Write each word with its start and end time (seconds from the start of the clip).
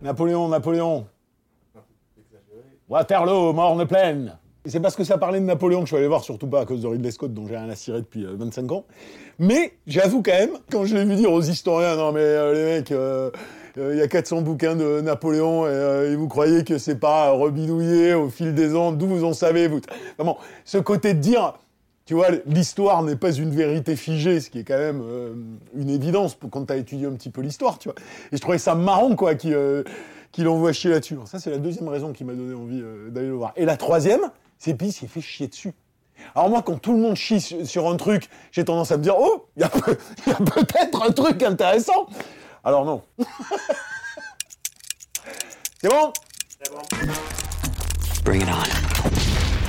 Napoléon, 0.00 0.48
Napoléon. 0.48 1.06
Waterloo, 2.88 3.52
morne 3.52 3.86
pleine. 3.86 4.38
C'est 4.64 4.80
parce 4.80 4.96
que 4.96 5.04
ça 5.04 5.18
parlait 5.18 5.40
de 5.40 5.44
Napoléon 5.44 5.80
que 5.80 5.86
je 5.86 5.90
suis 5.90 5.96
allé 5.98 6.06
voir, 6.08 6.24
surtout 6.24 6.46
pas 6.46 6.60
à 6.60 6.64
cause 6.64 6.80
de 6.80 6.86
Ridley 6.86 7.10
Scott, 7.10 7.34
dont 7.34 7.46
j'ai 7.46 7.58
rien 7.58 7.68
à 7.68 7.74
cirer 7.74 8.00
depuis 8.00 8.24
euh, 8.24 8.34
25 8.34 8.72
ans. 8.72 8.86
Mais 9.38 9.74
j'avoue 9.86 10.22
quand 10.22 10.32
même, 10.32 10.56
quand 10.70 10.86
je 10.86 10.96
l'ai 10.96 11.04
vu 11.04 11.16
dire 11.16 11.30
aux 11.30 11.42
historiens, 11.42 11.96
non 11.96 12.12
mais 12.12 12.20
euh, 12.20 12.54
les 12.54 12.64
mecs, 12.78 12.92
euh, 12.92 13.30
euh, 13.78 13.94
il 13.94 13.98
y 13.98 14.02
a 14.02 14.08
400 14.08 14.42
bouquins 14.42 14.76
de 14.76 15.00
Napoléon 15.00 15.66
et, 15.66 15.70
euh, 15.70 16.14
vous 16.18 16.28
croyez 16.28 16.62
que 16.64 16.78
c'est 16.78 16.98
pas 16.98 17.30
rebidouillé 17.30 18.14
au 18.14 18.28
fil 18.28 18.54
des 18.54 18.74
ans, 18.76 18.92
d'où 18.92 19.06
vous 19.06 19.24
en 19.24 19.32
savez, 19.32 19.68
vous? 19.68 19.80
Ce 20.64 20.78
côté 20.78 21.14
de 21.14 21.20
dire, 21.20 21.54
tu 22.04 22.14
vois, 22.14 22.28
l'histoire 22.46 23.02
n'est 23.02 23.16
pas 23.16 23.32
une 23.32 23.50
vérité 23.50 23.94
figée, 23.96 24.40
ce 24.40 24.50
qui 24.50 24.58
est 24.60 24.64
quand 24.64 24.78
même 24.78 25.02
euh, 25.04 25.34
une 25.76 25.90
évidence 25.90 26.34
pour 26.34 26.50
quand 26.50 26.66
tu 26.66 26.72
as 26.72 26.76
étudié 26.76 27.06
un 27.06 27.12
petit 27.12 27.30
peu 27.30 27.40
l'histoire, 27.42 27.78
tu 27.78 27.88
vois. 27.88 27.94
Et 28.32 28.36
je 28.36 28.40
trouvais 28.40 28.58
ça 28.58 28.74
marrant, 28.74 29.14
quoi, 29.14 29.34
qu'il 29.34 29.54
euh, 29.54 29.84
envoie 30.40 30.72
chier 30.72 30.90
là-dessus. 30.90 31.16
Ça, 31.26 31.38
c'est 31.38 31.50
la 31.50 31.58
deuxième 31.58 31.88
raison 31.88 32.12
qui 32.12 32.24
m'a 32.24 32.32
donné 32.32 32.54
envie 32.54 32.80
euh, 32.82 33.08
d'aller 33.10 33.28
le 33.28 33.34
voir. 33.34 33.52
Et 33.56 33.64
la 33.64 33.76
troisième, 33.76 34.30
c'est 34.58 34.74
puis 34.74 34.88
il 34.88 35.08
fait 35.08 35.20
chier 35.20 35.46
dessus. 35.46 35.72
Alors 36.34 36.50
moi, 36.50 36.62
quand 36.62 36.76
tout 36.80 36.92
le 36.92 36.98
monde 36.98 37.16
chie 37.16 37.40
sur, 37.40 37.88
un 37.88 37.96
truc, 37.96 38.28
j'ai 38.50 38.64
tendance 38.64 38.92
à 38.92 38.96
me 38.96 39.02
dire, 39.02 39.14
oh, 39.18 39.46
il 39.56 39.62
y 39.62 39.64
a, 39.64 39.68
peut- 39.68 39.98
a 40.26 40.34
peut-être 40.34 41.02
un 41.02 41.10
truc 41.12 41.42
intéressant. 41.42 42.06
Alors 42.64 42.84
non. 42.84 43.02
c'est 45.82 45.88
bon? 45.88 46.12
Bring 48.24 48.42
it 48.42 48.48
on. 48.48 49.61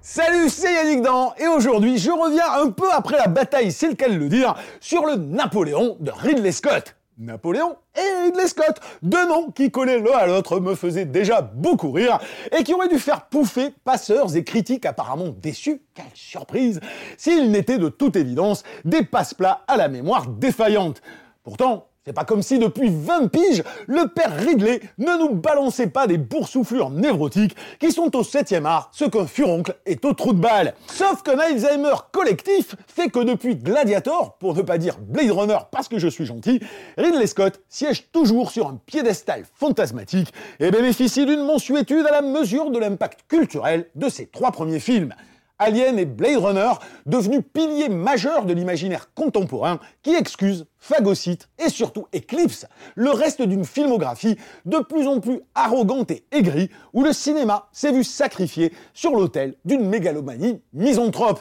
Salut, 0.00 0.48
c'est 0.48 0.72
Yannick 0.72 1.02
Dan, 1.02 1.30
et 1.38 1.48
aujourd'hui, 1.48 1.98
je 1.98 2.12
reviens 2.12 2.62
un 2.62 2.70
peu 2.70 2.88
après 2.92 3.16
la 3.16 3.26
bataille, 3.26 3.72
c'est 3.72 3.88
le 3.88 3.94
cas 3.94 4.06
le 4.06 4.28
dire, 4.28 4.54
sur 4.80 5.04
le 5.06 5.16
Napoléon 5.16 5.96
de 5.98 6.12
Ridley 6.12 6.52
Scott. 6.52 6.94
Napoléon 7.18 7.74
et 7.96 8.26
Ridley 8.26 8.46
Scott, 8.46 8.78
deux 9.02 9.26
noms 9.26 9.50
qui 9.50 9.72
collaient 9.72 9.98
l'un 9.98 10.16
à 10.16 10.26
l'autre 10.28 10.60
me 10.60 10.76
faisaient 10.76 11.04
déjà 11.04 11.42
beaucoup 11.42 11.90
rire 11.90 12.20
et 12.56 12.62
qui 12.62 12.72
auraient 12.74 12.86
dû 12.86 13.00
faire 13.00 13.26
pouffer 13.26 13.70
passeurs 13.82 14.36
et 14.36 14.44
critiques 14.44 14.86
apparemment 14.86 15.30
déçus, 15.30 15.82
quelle 15.92 16.06
surprise, 16.14 16.78
s'ils 17.16 17.50
n'étaient 17.50 17.78
de 17.78 17.88
toute 17.88 18.14
évidence 18.14 18.62
des 18.84 19.02
passe-plats 19.02 19.64
à 19.66 19.76
la 19.76 19.88
mémoire 19.88 20.28
défaillante. 20.28 21.02
Pourtant, 21.42 21.88
c'est 22.06 22.12
pas 22.12 22.24
comme 22.24 22.42
si 22.42 22.58
depuis 22.58 22.90
20 22.90 23.28
piges, 23.28 23.62
le 23.86 24.08
père 24.08 24.36
Ridley 24.36 24.82
ne 24.98 25.18
nous 25.18 25.34
balançait 25.34 25.86
pas 25.86 26.06
des 26.06 26.18
boursouflures 26.18 26.90
névrotiques 26.90 27.56
qui 27.80 27.92
sont 27.92 28.14
au 28.14 28.22
7e 28.22 28.66
art 28.66 28.90
ce 28.92 29.06
qu'un 29.06 29.26
furoncle 29.26 29.74
est 29.86 30.04
au 30.04 30.12
trou 30.12 30.34
de 30.34 30.38
balle. 30.38 30.74
Sauf 30.86 31.22
qu'un 31.22 31.38
Alzheimer 31.38 31.94
collectif 32.12 32.76
fait 32.86 33.08
que 33.08 33.20
depuis 33.20 33.56
Gladiator, 33.56 34.36
pour 34.36 34.54
ne 34.54 34.60
pas 34.60 34.76
dire 34.76 34.98
Blade 34.98 35.30
Runner 35.30 35.58
parce 35.70 35.88
que 35.88 35.98
je 35.98 36.08
suis 36.08 36.26
gentil, 36.26 36.60
Ridley 36.98 37.26
Scott 37.26 37.62
siège 37.70 38.10
toujours 38.12 38.50
sur 38.50 38.68
un 38.68 38.78
piédestal 38.84 39.44
fantasmatique 39.54 40.30
et 40.60 40.70
bénéficie 40.70 41.24
d'une 41.24 41.46
mensuétude 41.46 42.04
à 42.06 42.12
la 42.12 42.20
mesure 42.20 42.70
de 42.70 42.78
l'impact 42.78 43.20
culturel 43.28 43.86
de 43.94 44.10
ses 44.10 44.26
trois 44.26 44.52
premiers 44.52 44.78
films. 44.78 45.14
Alien 45.58 46.00
et 46.00 46.04
Blade 46.04 46.38
Runner, 46.38 46.72
devenus 47.06 47.42
piliers 47.52 47.88
majeurs 47.88 48.44
de 48.44 48.52
l'imaginaire 48.52 49.14
contemporain 49.14 49.78
qui 50.02 50.14
excuse, 50.14 50.66
phagocyte 50.78 51.48
et 51.64 51.68
surtout 51.68 52.06
éclipse 52.12 52.66
le 52.96 53.10
reste 53.10 53.40
d'une 53.40 53.64
filmographie 53.64 54.36
de 54.64 54.78
plus 54.78 55.06
en 55.06 55.20
plus 55.20 55.40
arrogante 55.54 56.10
et 56.10 56.24
aigrie 56.32 56.70
où 56.92 57.04
le 57.04 57.12
cinéma 57.12 57.68
s'est 57.72 57.92
vu 57.92 58.02
sacrifié 58.02 58.72
sur 58.94 59.12
l'autel 59.12 59.54
d'une 59.64 59.88
mégalomanie 59.88 60.60
misanthrope. 60.72 61.40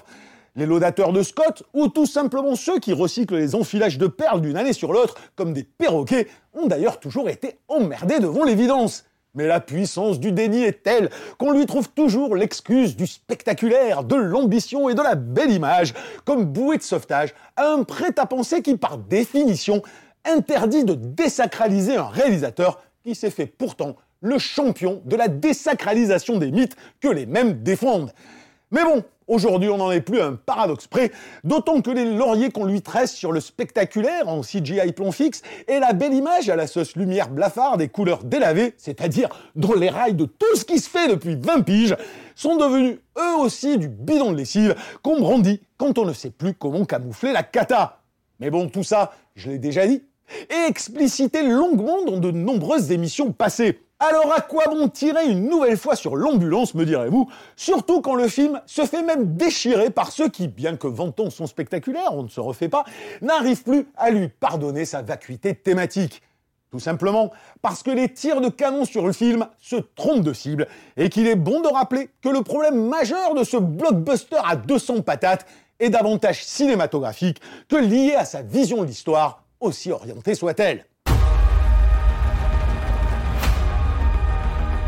Les 0.55 0.67
laudateurs 0.67 1.13
de 1.13 1.23
Scott, 1.23 1.63
ou 1.73 1.87
tout 1.87 2.05
simplement 2.05 2.55
ceux 2.55 2.79
qui 2.79 2.93
recyclent 2.93 3.37
les 3.37 3.55
enfilages 3.55 3.97
de 3.97 4.05
perles 4.05 4.41
d'une 4.41 4.57
année 4.57 4.73
sur 4.73 4.93
l'autre 4.93 5.15
comme 5.35 5.53
des 5.53 5.63
perroquets, 5.63 6.27
ont 6.53 6.67
d'ailleurs 6.67 6.99
toujours 6.99 7.27
été 7.27 7.57
emmerdés 7.67 8.19
devant 8.19 8.43
l'évidence. 8.43 9.05
Mais 9.35 9.47
la 9.47 9.59
puissance 9.59 10.19
du 10.19 10.31
déni 10.31 10.63
est 10.63 10.83
telle 10.83 11.09
qu'on 11.39 11.53
lui 11.53 11.65
trouve 11.65 11.89
toujours 11.89 12.35
l'excuse 12.35 12.95
du 12.95 13.07
spectaculaire, 13.07 14.03
de 14.03 14.15
l'ambition 14.15 14.89
et 14.89 14.93
de 14.93 15.01
la 15.01 15.15
belle 15.15 15.51
image, 15.51 15.95
comme 16.23 16.45
bouée 16.45 16.77
de 16.77 16.83
sauvetage 16.83 17.33
à 17.55 17.69
un 17.69 17.83
prêt-à-penser 17.83 18.61
qui, 18.61 18.77
par 18.77 18.99
définition, 18.99 19.81
interdit 20.23 20.85
de 20.85 20.93
désacraliser 20.93 21.95
un 21.95 22.07
réalisateur 22.07 22.83
qui 23.03 23.15
s'est 23.15 23.31
fait 23.31 23.47
pourtant 23.47 23.95
le 24.21 24.37
champion 24.37 25.01
de 25.05 25.15
la 25.15 25.27
désacralisation 25.27 26.37
des 26.37 26.51
mythes 26.51 26.77
que 27.01 27.09
les 27.09 27.25
mêmes 27.25 27.63
défendent. 27.63 28.13
Mais 28.73 28.83
bon, 28.83 29.03
aujourd'hui 29.27 29.69
on 29.69 29.77
n'en 29.77 29.91
est 29.91 30.01
plus 30.01 30.19
à 30.19 30.25
un 30.25 30.33
paradoxe 30.33 30.87
près, 30.87 31.11
d'autant 31.43 31.79
que 31.81 31.91
les 31.91 32.05
lauriers 32.05 32.49
qu'on 32.49 32.65
lui 32.65 32.81
tresse 32.81 33.13
sur 33.13 33.31
le 33.31 33.39
spectaculaire 33.39 34.27
en 34.27 34.41
CGI 34.41 34.93
plomb 34.93 35.11
fixe 35.11 35.43
et 35.67 35.79
la 35.79 35.93
belle 35.93 36.15
image 36.15 36.49
à 36.49 36.55
la 36.55 36.65
sauce 36.65 36.95
lumière 36.95 37.29
blafarde 37.29 37.83
et 37.83 37.87
couleurs 37.87 38.23
délavées, 38.23 38.73
c'est-à-dire 38.77 39.29
dans 39.55 39.75
les 39.75 39.91
rails 39.91 40.15
de 40.15 40.25
tout 40.25 40.55
ce 40.55 40.65
qui 40.65 40.79
se 40.79 40.89
fait 40.89 41.07
depuis 41.07 41.35
20 41.35 41.61
piges, 41.61 41.95
sont 42.33 42.57
devenus 42.57 42.97
eux 43.19 43.37
aussi 43.41 43.77
du 43.77 43.89
bidon 43.89 44.31
de 44.31 44.37
lessive 44.37 44.75
qu'on 45.03 45.19
brandit 45.19 45.61
quand 45.77 45.99
on 45.99 46.05
ne 46.05 46.13
sait 46.13 46.31
plus 46.31 46.55
comment 46.55 46.83
camoufler 46.83 47.31
la 47.31 47.43
cata. 47.43 47.99
Mais 48.39 48.49
bon, 48.49 48.69
tout 48.69 48.83
ça, 48.83 49.11
je 49.35 49.51
l'ai 49.51 49.59
déjà 49.59 49.85
dit, 49.85 50.01
et 50.49 50.67
explicité 50.67 51.47
longuement 51.47 52.03
dans 52.03 52.17
de 52.17 52.31
nombreuses 52.31 52.91
émissions 52.91 53.31
passées. 53.33 53.81
Alors 54.05 54.33
à 54.33 54.41
quoi 54.41 54.65
bon 54.65 54.89
tirer 54.89 55.27
une 55.27 55.47
nouvelle 55.47 55.77
fois 55.77 55.95
sur 55.95 56.17
l'ambulance, 56.17 56.73
me 56.73 56.85
direz-vous? 56.85 57.29
Surtout 57.55 58.01
quand 58.01 58.15
le 58.15 58.27
film 58.27 58.59
se 58.65 58.85
fait 58.85 59.01
même 59.01 59.37
déchirer 59.37 59.91
par 59.91 60.11
ceux 60.11 60.27
qui, 60.27 60.49
bien 60.49 60.75
que 60.75 60.87
vantant 60.87 61.29
son 61.29 61.47
spectaculaire, 61.47 62.09
on 62.11 62.23
ne 62.23 62.27
se 62.27 62.41
refait 62.41 62.67
pas, 62.67 62.83
n'arrivent 63.21 63.63
plus 63.63 63.87
à 63.95 64.11
lui 64.11 64.27
pardonner 64.27 64.83
sa 64.83 65.01
vacuité 65.01 65.55
thématique. 65.55 66.21
Tout 66.69 66.81
simplement 66.81 67.31
parce 67.61 67.81
que 67.81 67.91
les 67.91 68.11
tirs 68.11 68.41
de 68.41 68.49
canon 68.49 68.83
sur 68.83 69.07
le 69.07 69.13
film 69.13 69.47
se 69.61 69.77
trompent 69.77 70.25
de 70.25 70.33
cible 70.33 70.67
et 70.97 71.07
qu'il 71.07 71.25
est 71.25 71.37
bon 71.37 71.61
de 71.61 71.69
rappeler 71.69 72.09
que 72.21 72.27
le 72.27 72.41
problème 72.41 72.89
majeur 72.89 73.35
de 73.35 73.45
ce 73.45 73.55
blockbuster 73.55 74.41
à 74.43 74.57
200 74.57 75.03
patates 75.03 75.45
est 75.79 75.89
davantage 75.89 76.43
cinématographique 76.43 77.39
que 77.69 77.77
lié 77.77 78.15
à 78.15 78.25
sa 78.25 78.41
vision 78.41 78.81
de 78.81 78.87
l'histoire, 78.87 79.45
aussi 79.61 79.93
orientée 79.93 80.35
soit-elle. 80.35 80.85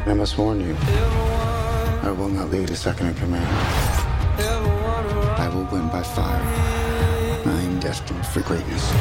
I 0.07 0.13
must 0.13 0.37
warn 0.37 0.59
you. 0.61 0.75
I 2.03 2.11
will 2.15 2.29
not 2.29 2.51
lead 2.51 2.69
a 2.69 2.75
second 2.75 3.07
in 3.07 3.15
command. 3.15 3.47
I 5.39 5.49
will 5.49 5.63
win 5.65 5.89
by 5.89 6.03
fire. 6.03 6.43
I 7.45 7.61
am 7.61 7.79
destined 7.79 8.23
for 8.27 8.41
greatness. 8.41 8.91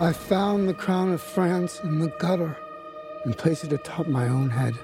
I 0.00 0.12
found 0.12 0.68
the 0.68 0.74
crown 0.74 1.12
of 1.12 1.20
France 1.20 1.80
in 1.82 1.98
the 1.98 2.08
gutter 2.18 2.56
and 3.24 3.36
placed 3.36 3.64
it 3.64 3.72
atop 3.72 4.06
my 4.06 4.28
own 4.28 4.48
head. 4.48 4.74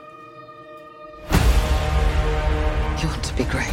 You 3.01 3.09
want 3.09 3.25
to 3.25 3.35
be 3.35 3.45
great. 3.45 3.73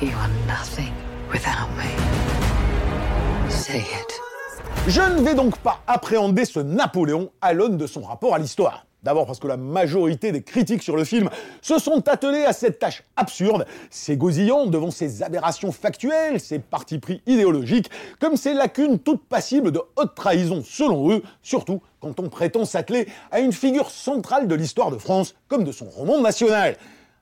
You 0.00 0.16
are 0.16 0.28
nothing 0.46 0.94
without 1.30 1.68
me. 1.76 1.90
Say 3.50 3.82
it. 3.82 4.15
Je 4.88 5.00
ne 5.00 5.20
vais 5.20 5.34
donc 5.34 5.58
pas 5.58 5.80
appréhender 5.88 6.44
ce 6.44 6.60
Napoléon 6.60 7.32
à 7.40 7.52
l'aune 7.52 7.76
de 7.76 7.88
son 7.88 8.02
rapport 8.02 8.36
à 8.36 8.38
l'histoire. 8.38 8.86
D'abord 9.02 9.26
parce 9.26 9.40
que 9.40 9.48
la 9.48 9.56
majorité 9.56 10.30
des 10.30 10.42
critiques 10.42 10.84
sur 10.84 10.96
le 10.96 11.02
film 11.02 11.28
se 11.60 11.80
sont 11.80 12.06
attelés 12.08 12.44
à 12.44 12.52
cette 12.52 12.78
tâche 12.78 13.02
absurde, 13.16 13.66
s'égosillant 13.90 14.66
devant 14.66 14.92
ses 14.92 15.24
aberrations 15.24 15.72
factuelles, 15.72 16.38
ses 16.38 16.60
partis 16.60 17.00
pris 17.00 17.20
idéologiques, 17.26 17.90
comme 18.20 18.36
ces 18.36 18.54
lacunes 18.54 19.00
toutes 19.00 19.24
passibles 19.24 19.72
de 19.72 19.80
haute 19.96 20.14
trahison 20.14 20.62
selon 20.64 21.10
eux, 21.10 21.22
surtout 21.42 21.82
quand 21.98 22.20
on 22.20 22.28
prétend 22.28 22.64
s'atteler 22.64 23.08
à 23.32 23.40
une 23.40 23.52
figure 23.52 23.90
centrale 23.90 24.46
de 24.46 24.54
l'histoire 24.54 24.92
de 24.92 24.98
France 24.98 25.34
comme 25.48 25.64
de 25.64 25.72
son 25.72 25.86
roman 25.86 26.20
national. 26.20 26.76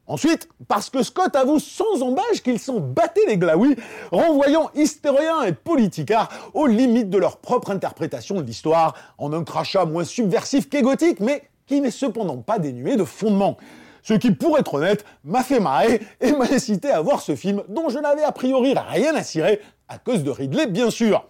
Ensuite, 0.06 0.48
parce 0.68 0.90
que 0.90 1.02
Scott 1.02 1.34
avoue 1.34 1.58
sans 1.58 2.02
embâche 2.02 2.42
qu'ils 2.42 2.58
s'en 2.58 2.78
battaient 2.78 3.24
les 3.26 3.38
glaouis, 3.38 3.76
renvoyant 4.12 4.70
historiens 4.74 5.42
et 5.44 5.52
politicards 5.52 6.28
aux 6.52 6.66
limites 6.66 7.08
de 7.08 7.16
leur 7.16 7.38
propre 7.38 7.70
interprétation 7.70 8.36
de 8.36 8.42
l'histoire, 8.42 8.94
en 9.16 9.32
un 9.32 9.44
crachat 9.44 9.86
moins 9.86 10.04
subversif 10.04 10.68
qu'égotique, 10.68 11.20
mais 11.20 11.48
qui 11.66 11.80
n'est 11.80 11.90
cependant 11.90 12.36
pas 12.36 12.58
dénué 12.58 12.96
de 12.96 13.04
fondement. 13.04 13.56
Ce 14.02 14.12
qui, 14.12 14.32
pour 14.32 14.58
être 14.58 14.74
honnête, 14.74 15.06
m'a 15.24 15.42
fait 15.42 15.60
marrer 15.60 16.02
et 16.20 16.32
m'a 16.32 16.44
incité 16.44 16.90
à 16.90 17.00
voir 17.00 17.22
ce 17.22 17.34
film 17.34 17.62
dont 17.68 17.88
je 17.88 17.98
n'avais 17.98 18.22
a 18.22 18.32
priori 18.32 18.74
rien 18.74 19.14
à 19.14 19.22
cirer, 19.22 19.62
à 19.88 19.96
cause 19.96 20.22
de 20.22 20.30
Ridley 20.30 20.66
bien 20.66 20.90
sûr. 20.90 21.26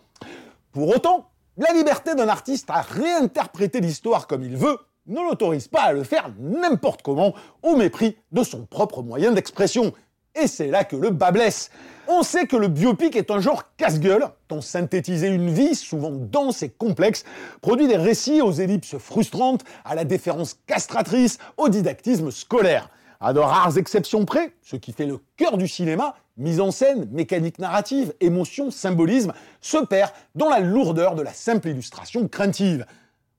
Pour 0.72 0.88
autant, 0.88 1.30
la 1.56 1.72
liberté 1.72 2.16
d'un 2.16 2.28
artiste 2.28 2.68
à 2.70 2.80
réinterpréter 2.80 3.80
l'histoire 3.80 4.26
comme 4.26 4.42
il 4.42 4.56
veut 4.56 4.78
ne 5.06 5.20
l'autorise 5.20 5.68
pas 5.68 5.82
à 5.82 5.92
le 5.92 6.04
faire 6.04 6.30
n'importe 6.38 7.02
comment, 7.02 7.34
au 7.62 7.76
mépris 7.76 8.16
de 8.32 8.42
son 8.42 8.66
propre 8.66 9.02
moyen 9.02 9.32
d'expression. 9.32 9.92
Et 10.34 10.48
c'est 10.48 10.68
là 10.68 10.82
que 10.84 10.96
le 10.96 11.10
bas 11.10 11.30
blesse. 11.30 11.70
On 12.08 12.22
sait 12.22 12.46
que 12.46 12.56
le 12.56 12.68
biopic 12.68 13.14
est 13.14 13.30
un 13.30 13.40
genre 13.40 13.64
casse-gueule, 13.76 14.26
dont 14.48 14.60
synthétiser 14.60 15.28
une 15.28 15.50
vie, 15.50 15.74
souvent 15.74 16.10
dense 16.10 16.62
et 16.62 16.70
complexe, 16.70 17.24
produit 17.60 17.86
des 17.86 17.96
récits 17.96 18.42
aux 18.42 18.52
ellipses 18.52 18.98
frustrantes, 18.98 19.64
à 19.84 19.94
la 19.94 20.04
déférence 20.04 20.58
castratrice, 20.66 21.38
au 21.56 21.68
didactisme 21.68 22.30
scolaire. 22.30 22.90
À 23.20 23.32
de 23.32 23.38
rares 23.38 23.78
exceptions 23.78 24.24
près, 24.24 24.52
ce 24.60 24.76
qui 24.76 24.92
fait 24.92 25.06
le 25.06 25.18
cœur 25.36 25.56
du 25.56 25.68
cinéma, 25.68 26.16
mise 26.36 26.60
en 26.60 26.72
scène, 26.72 27.08
mécanique 27.12 27.58
narrative, 27.58 28.12
émotion, 28.20 28.70
symbolisme, 28.70 29.32
se 29.60 29.78
perd 29.78 30.10
dans 30.34 30.48
la 30.48 30.60
lourdeur 30.60 31.14
de 31.14 31.22
la 31.22 31.32
simple 31.32 31.68
illustration 31.68 32.26
craintive. 32.26 32.84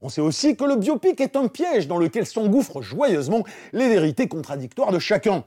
On 0.05 0.09
sait 0.09 0.21
aussi 0.21 0.55
que 0.55 0.63
le 0.65 0.75
biopic 0.75 1.19
est 1.19 1.35
un 1.35 1.47
piège 1.47 1.87
dans 1.87 1.97
lequel 1.97 2.27
s'engouffrent 2.27 2.83
joyeusement 2.83 3.43
les 3.73 3.89
vérités 3.89 4.27
contradictoires 4.27 4.91
de 4.91 4.99
chacun. 4.99 5.43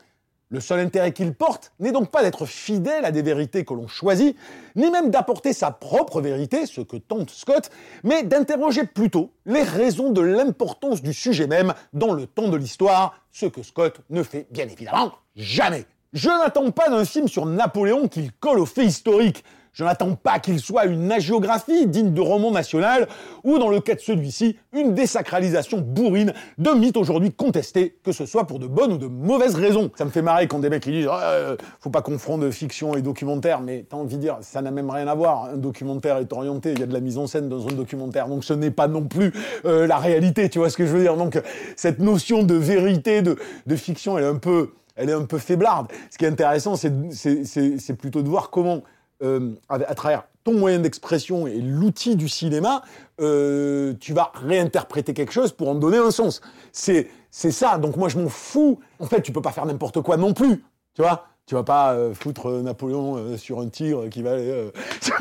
Le 0.48 0.58
seul 0.58 0.80
intérêt 0.80 1.12
qu'il 1.12 1.32
porte 1.32 1.70
n'est 1.78 1.92
donc 1.92 2.10
pas 2.10 2.24
d'être 2.24 2.44
fidèle 2.44 3.04
à 3.04 3.12
des 3.12 3.22
vérités 3.22 3.64
que 3.64 3.72
l'on 3.72 3.86
choisit, 3.86 4.36
ni 4.74 4.90
même 4.90 5.10
d'apporter 5.10 5.52
sa 5.52 5.70
propre 5.70 6.20
vérité, 6.20 6.66
ce 6.66 6.80
que 6.80 6.96
tente 6.96 7.30
Scott, 7.30 7.70
mais 8.02 8.24
d'interroger 8.24 8.82
plutôt 8.82 9.30
les 9.46 9.62
raisons 9.62 10.10
de 10.10 10.22
l'importance 10.22 11.02
du 11.02 11.14
sujet 11.14 11.46
même 11.46 11.72
dans 11.92 12.12
le 12.12 12.26
temps 12.26 12.48
de 12.48 12.56
l'histoire, 12.56 13.14
ce 13.30 13.46
que 13.46 13.62
Scott 13.62 14.00
ne 14.10 14.24
fait 14.24 14.48
bien 14.50 14.66
évidemment 14.66 15.12
jamais. 15.36 15.86
Je 16.14 16.30
n'attends 16.30 16.72
pas 16.72 16.88
d'un 16.88 17.04
film 17.04 17.28
sur 17.28 17.46
Napoléon 17.46 18.08
qu'il 18.08 18.32
colle 18.32 18.58
aux 18.58 18.66
faits 18.66 18.86
historiques. 18.86 19.44
Je 19.72 19.84
n'attends 19.84 20.14
pas 20.14 20.38
qu'il 20.38 20.58
soit 20.60 20.86
une 20.86 21.10
agiographie 21.12 21.86
digne 21.86 22.12
de 22.12 22.20
roman 22.20 22.50
national, 22.50 23.08
ou 23.44 23.58
dans 23.58 23.68
le 23.68 23.80
cas 23.80 23.94
de 23.94 24.00
celui-ci, 24.00 24.56
une 24.72 24.94
désacralisation 24.94 25.78
bourrine 25.80 26.32
de 26.58 26.70
mythes 26.70 26.96
aujourd'hui 26.96 27.32
contestés, 27.32 27.98
que 28.02 28.12
ce 28.12 28.26
soit 28.26 28.46
pour 28.46 28.58
de 28.58 28.66
bonnes 28.66 28.92
ou 28.92 28.98
de 28.98 29.06
mauvaises 29.06 29.54
raisons. 29.54 29.90
Ça 29.96 30.04
me 30.04 30.10
fait 30.10 30.22
marrer 30.22 30.46
quand 30.46 30.58
des 30.58 30.70
mecs 30.70 30.86
ils 30.86 30.92
disent 30.92 31.08
euh, 31.10 31.56
faut 31.80 31.90
pas 31.90 32.02
confondre 32.02 32.50
fiction 32.50 32.94
et 32.94 33.02
documentaire, 33.02 33.60
mais 33.60 33.84
t'as 33.88 33.96
envie 33.96 34.16
de 34.16 34.22
dire 34.22 34.38
ça 34.40 34.62
n'a 34.62 34.70
même 34.70 34.90
rien 34.90 35.06
à 35.06 35.14
voir. 35.14 35.44
Un 35.44 35.56
documentaire 35.56 36.18
est 36.18 36.32
orienté, 36.32 36.72
il 36.72 36.80
y 36.80 36.82
a 36.82 36.86
de 36.86 36.92
la 36.92 37.00
mise 37.00 37.18
en 37.18 37.26
scène 37.26 37.48
dans 37.48 37.66
un 37.66 37.72
documentaire, 37.72 38.28
donc 38.28 38.44
ce 38.44 38.52
n'est 38.52 38.70
pas 38.70 38.88
non 38.88 39.04
plus 39.04 39.32
euh, 39.64 39.86
la 39.86 39.98
réalité, 39.98 40.48
tu 40.48 40.58
vois 40.58 40.70
ce 40.70 40.76
que 40.76 40.86
je 40.86 40.92
veux 40.92 41.00
dire. 41.00 41.16
Donc 41.16 41.40
cette 41.76 41.98
notion 41.98 42.42
de 42.42 42.54
vérité, 42.54 43.22
de, 43.22 43.36
fiction, 43.76 44.18
elle 44.18 44.24
est 44.24 45.12
un 45.12 45.24
peu 45.24 45.38
faiblarde. 45.38 45.88
Ce 46.10 46.18
qui 46.18 46.24
est 46.24 46.28
intéressant, 46.28 46.76
c'est 46.76 47.96
plutôt 47.96 48.22
de 48.22 48.28
voir 48.28 48.50
comment 48.50 48.82
euh, 49.20 49.54
à, 49.68 49.78
travers 49.96 50.24
ton 50.44 50.52
moyen 50.52 50.78
d'expression 50.78 51.48
et 51.48 51.60
l'outil 51.60 52.14
du 52.14 52.28
cinéma, 52.28 52.82
euh, 53.20 53.94
tu 53.98 54.12
vas 54.12 54.30
réinterpréter 54.34 55.12
quelque 55.12 55.32
chose 55.32 55.50
pour 55.50 55.68
en 55.68 55.74
donner 55.74 55.98
un 55.98 56.12
sens. 56.12 56.40
C'est 56.70 57.10
ça. 57.32 57.78
Donc 57.78 57.96
moi 57.96 58.08
je 58.08 58.18
m'en 58.18 58.28
fous. 58.28 58.78
En 59.00 59.06
fait, 59.06 59.20
tu 59.22 59.32
peux 59.32 59.42
pas 59.42 59.50
faire 59.50 59.66
n'importe 59.66 60.02
quoi 60.02 60.16
non 60.16 60.34
plus. 60.34 60.64
Tu 60.94 61.02
vois? 61.02 61.26
Vas 61.50 61.64
pas 61.64 61.94
euh, 61.94 62.12
foutre 62.14 62.50
Napoléon 62.62 63.38
sur 63.38 63.60
un 63.60 63.68
tigre 63.68 64.08
qui 64.08 64.22
va 64.22 64.36
tu 65.00 65.12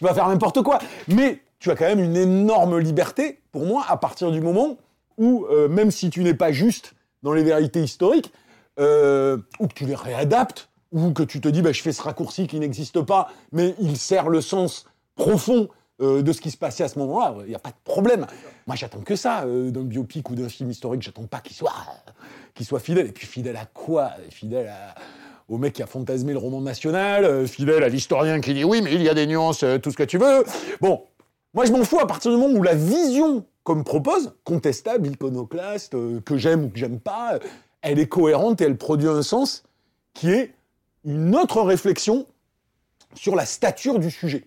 vas 0.00 0.14
faire 0.14 0.28
n'importe 0.28 0.62
quoi. 0.62 0.78
Mais 1.06 1.40
tu 1.60 1.70
as 1.70 1.76
quand 1.76 1.84
même 1.84 2.00
une 2.00 2.16
énorme 2.16 2.78
liberté, 2.78 3.40
pour 3.52 3.66
moi, 3.66 3.84
à 3.88 3.98
partir 3.98 4.32
du 4.32 4.40
moment 4.40 4.78
où, 5.18 5.46
même 5.68 5.90
si 5.90 6.08
tu 6.08 6.22
n'es 6.22 6.34
pas 6.34 6.52
juste 6.52 6.94
dans 7.22 7.32
les 7.32 7.42
vérités 7.42 7.82
historiques, 7.82 8.32
ou 8.78 9.66
que 9.66 9.74
tu 9.74 9.84
les 9.84 9.96
réadaptes, 9.96 10.67
ou 10.92 11.12
que 11.12 11.22
tu 11.22 11.40
te 11.40 11.48
dis, 11.48 11.62
bah, 11.62 11.72
je 11.72 11.82
fais 11.82 11.92
ce 11.92 12.02
raccourci 12.02 12.46
qui 12.46 12.58
n'existe 12.58 13.00
pas, 13.02 13.30
mais 13.52 13.74
il 13.80 13.96
sert 13.96 14.28
le 14.28 14.40
sens 14.40 14.86
profond 15.16 15.68
euh, 16.00 16.22
de 16.22 16.32
ce 16.32 16.40
qui 16.40 16.52
se 16.52 16.56
passait 16.56 16.84
à 16.84 16.88
ce 16.88 16.98
moment-là, 17.00 17.34
il 17.40 17.48
n'y 17.48 17.56
a 17.56 17.58
pas 17.58 17.70
de 17.70 17.76
problème. 17.82 18.26
Moi, 18.68 18.76
j'attends 18.76 19.00
que 19.00 19.16
ça 19.16 19.42
euh, 19.42 19.72
d'un 19.72 19.82
biopic 19.82 20.30
ou 20.30 20.36
d'un 20.36 20.48
film 20.48 20.70
historique. 20.70 21.02
J'attends 21.02 21.26
pas 21.26 21.40
qu'il 21.40 21.56
soit, 21.56 21.72
qu'il 22.54 22.64
soit 22.64 22.78
fidèle. 22.78 23.08
Et 23.08 23.12
puis 23.12 23.26
fidèle 23.26 23.56
à 23.56 23.66
quoi? 23.66 24.12
Fidèle 24.30 24.72
au 25.48 25.58
mec 25.58 25.72
qui 25.72 25.82
a 25.82 25.86
fantasmé 25.86 26.32
le 26.32 26.38
roman 26.38 26.60
national, 26.60 27.24
euh, 27.24 27.46
fidèle 27.46 27.82
à 27.82 27.88
l'historien 27.88 28.40
qui 28.40 28.54
dit 28.54 28.62
oui, 28.62 28.80
mais 28.80 28.94
il 28.94 29.02
y 29.02 29.08
a 29.08 29.14
des 29.14 29.26
nuances, 29.26 29.64
tout 29.82 29.90
ce 29.90 29.96
que 29.96 30.04
tu 30.04 30.18
veux. 30.18 30.44
Bon, 30.80 31.02
moi, 31.52 31.64
je 31.64 31.72
m'en 31.72 31.82
fous 31.82 31.98
à 31.98 32.06
partir 32.06 32.30
du 32.30 32.36
moment 32.36 32.56
où 32.56 32.62
la 32.62 32.74
vision 32.74 33.44
comme 33.64 33.82
propose, 33.82 34.32
contestable, 34.44 35.08
iconoclaste, 35.08 35.94
que 36.24 36.36
j'aime 36.38 36.64
ou 36.64 36.68
que 36.68 36.78
j'aime 36.78 37.00
pas, 37.00 37.38
elle 37.82 37.98
est 37.98 38.06
cohérente 38.06 38.60
et 38.60 38.64
elle 38.64 38.78
produit 38.78 39.08
un 39.08 39.22
sens 39.22 39.64
qui 40.14 40.30
est 40.30 40.54
une 41.08 41.34
autre 41.34 41.62
réflexion 41.62 42.26
sur 43.14 43.34
la 43.34 43.46
stature 43.46 43.98
du 43.98 44.10
sujet. 44.10 44.46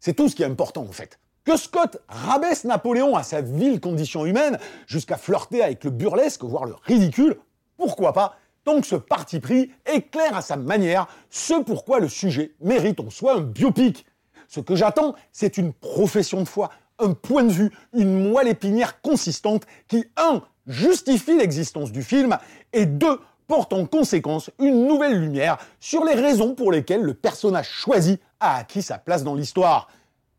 C'est 0.00 0.14
tout 0.14 0.28
ce 0.28 0.36
qui 0.36 0.42
est 0.42 0.46
important 0.46 0.82
en 0.82 0.92
fait. 0.92 1.18
Que 1.44 1.56
Scott 1.56 2.02
rabaisse 2.08 2.64
Napoléon 2.64 3.16
à 3.16 3.22
sa 3.22 3.40
vile 3.40 3.80
condition 3.80 4.26
humaine, 4.26 4.58
jusqu'à 4.86 5.16
flirter 5.16 5.62
avec 5.62 5.82
le 5.84 5.90
burlesque, 5.90 6.44
voire 6.44 6.66
le 6.66 6.74
ridicule, 6.82 7.38
pourquoi 7.78 8.12
pas, 8.12 8.36
tant 8.64 8.82
que 8.82 8.86
ce 8.86 8.96
parti 8.96 9.40
pris 9.40 9.70
éclaire 9.90 10.36
à 10.36 10.42
sa 10.42 10.56
manière 10.56 11.06
ce 11.30 11.62
pourquoi 11.62 12.00
le 12.00 12.08
sujet 12.08 12.54
mérite 12.60 13.00
en 13.00 13.08
soi 13.08 13.36
un 13.36 13.40
biopic. 13.40 14.04
Ce 14.46 14.60
que 14.60 14.76
j'attends, 14.76 15.14
c'est 15.32 15.56
une 15.56 15.72
profession 15.72 16.42
de 16.42 16.48
foi, 16.48 16.70
un 16.98 17.14
point 17.14 17.44
de 17.44 17.52
vue, 17.52 17.72
une 17.94 18.30
moelle 18.30 18.48
épinière 18.48 19.00
consistante 19.00 19.64
qui, 19.88 20.04
un, 20.18 20.42
justifie 20.66 21.38
l'existence 21.38 21.92
du 21.92 22.02
film, 22.02 22.36
et 22.74 22.84
deux, 22.84 23.18
porte 23.48 23.72
en 23.72 23.86
conséquence 23.86 24.50
une 24.60 24.86
nouvelle 24.86 25.18
lumière 25.18 25.58
sur 25.80 26.04
les 26.04 26.14
raisons 26.14 26.54
pour 26.54 26.70
lesquelles 26.70 27.02
le 27.02 27.14
personnage 27.14 27.68
choisi 27.68 28.20
a 28.38 28.58
acquis 28.58 28.82
sa 28.82 28.98
place 28.98 29.24
dans 29.24 29.34
l'histoire. 29.34 29.88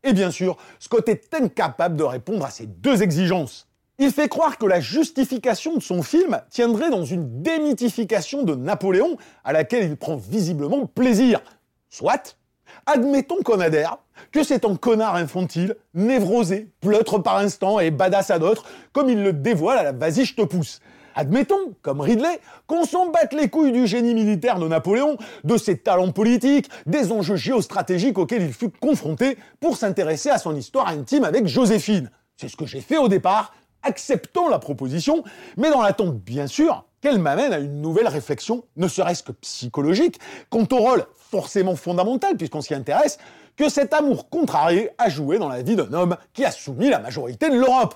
Et 0.02 0.14
bien 0.14 0.30
sûr, 0.30 0.56
Scott 0.78 1.08
est 1.10 1.34
incapable 1.34 1.96
de 1.96 2.04
répondre 2.04 2.46
à 2.46 2.50
ces 2.50 2.66
deux 2.66 3.02
exigences. 3.02 3.66
Il 3.98 4.12
fait 4.12 4.30
croire 4.30 4.56
que 4.56 4.64
la 4.64 4.80
justification 4.80 5.76
de 5.76 5.82
son 5.82 6.02
film 6.02 6.40
tiendrait 6.48 6.88
dans 6.88 7.04
une 7.04 7.42
démythification 7.42 8.44
de 8.44 8.54
Napoléon 8.54 9.18
à 9.44 9.52
laquelle 9.52 9.84
il 9.84 9.96
prend 9.96 10.16
visiblement 10.16 10.86
plaisir. 10.86 11.42
Soit, 11.90 12.38
admettons 12.86 13.42
qu'on 13.44 13.60
adhère, 13.60 13.98
que 14.32 14.42
c'est 14.42 14.64
un 14.64 14.76
connard 14.76 15.16
infantile, 15.16 15.76
névrosé, 15.92 16.70
pleutre 16.80 17.18
par 17.18 17.36
instant 17.36 17.78
et 17.78 17.90
badass 17.90 18.30
à 18.30 18.38
d'autres, 18.38 18.64
comme 18.92 19.10
il 19.10 19.22
le 19.22 19.34
dévoile 19.34 19.78
à 19.78 19.82
la 19.82 19.92
vas-y 19.92 20.24
je 20.24 20.34
te 20.34 20.42
pousse. 20.42 20.80
Admettons, 21.14 21.74
comme 21.82 22.00
Ridley, 22.00 22.40
qu'on 22.66 22.84
s'en 22.84 23.10
batte 23.10 23.32
les 23.32 23.48
couilles 23.48 23.72
du 23.72 23.86
génie 23.86 24.14
militaire 24.14 24.58
de 24.58 24.68
Napoléon, 24.68 25.16
de 25.44 25.56
ses 25.56 25.78
talents 25.78 26.12
politiques, 26.12 26.70
des 26.86 27.12
enjeux 27.12 27.36
géostratégiques 27.36 28.18
auxquels 28.18 28.42
il 28.42 28.52
fut 28.52 28.70
confronté 28.70 29.38
pour 29.60 29.76
s'intéresser 29.76 30.30
à 30.30 30.38
son 30.38 30.54
histoire 30.54 30.88
intime 30.88 31.24
avec 31.24 31.46
Joséphine. 31.46 32.10
C'est 32.36 32.48
ce 32.48 32.56
que 32.56 32.66
j'ai 32.66 32.80
fait 32.80 32.98
au 32.98 33.08
départ, 33.08 33.52
acceptant 33.82 34.48
la 34.48 34.58
proposition, 34.58 35.24
mais 35.56 35.70
dans 35.70 35.82
l'attente 35.82 36.18
bien 36.18 36.46
sûr 36.46 36.84
qu'elle 37.00 37.18
m'amène 37.18 37.52
à 37.52 37.58
une 37.58 37.80
nouvelle 37.80 38.08
réflexion, 38.08 38.64
ne 38.76 38.88
serait-ce 38.88 39.22
que 39.22 39.32
psychologique, 39.32 40.18
quant 40.50 40.66
au 40.70 40.76
rôle 40.76 41.06
forcément 41.16 41.76
fondamental, 41.76 42.36
puisqu'on 42.36 42.60
s'y 42.60 42.74
intéresse, 42.74 43.18
que 43.56 43.68
cet 43.68 43.94
amour 43.94 44.28
contrarié 44.28 44.90
a 44.98 45.08
joué 45.08 45.38
dans 45.38 45.48
la 45.48 45.62
vie 45.62 45.76
d'un 45.76 45.92
homme 45.92 46.16
qui 46.32 46.44
a 46.44 46.50
soumis 46.50 46.90
la 46.90 46.98
majorité 46.98 47.48
de 47.48 47.56
l'Europe. 47.56 47.94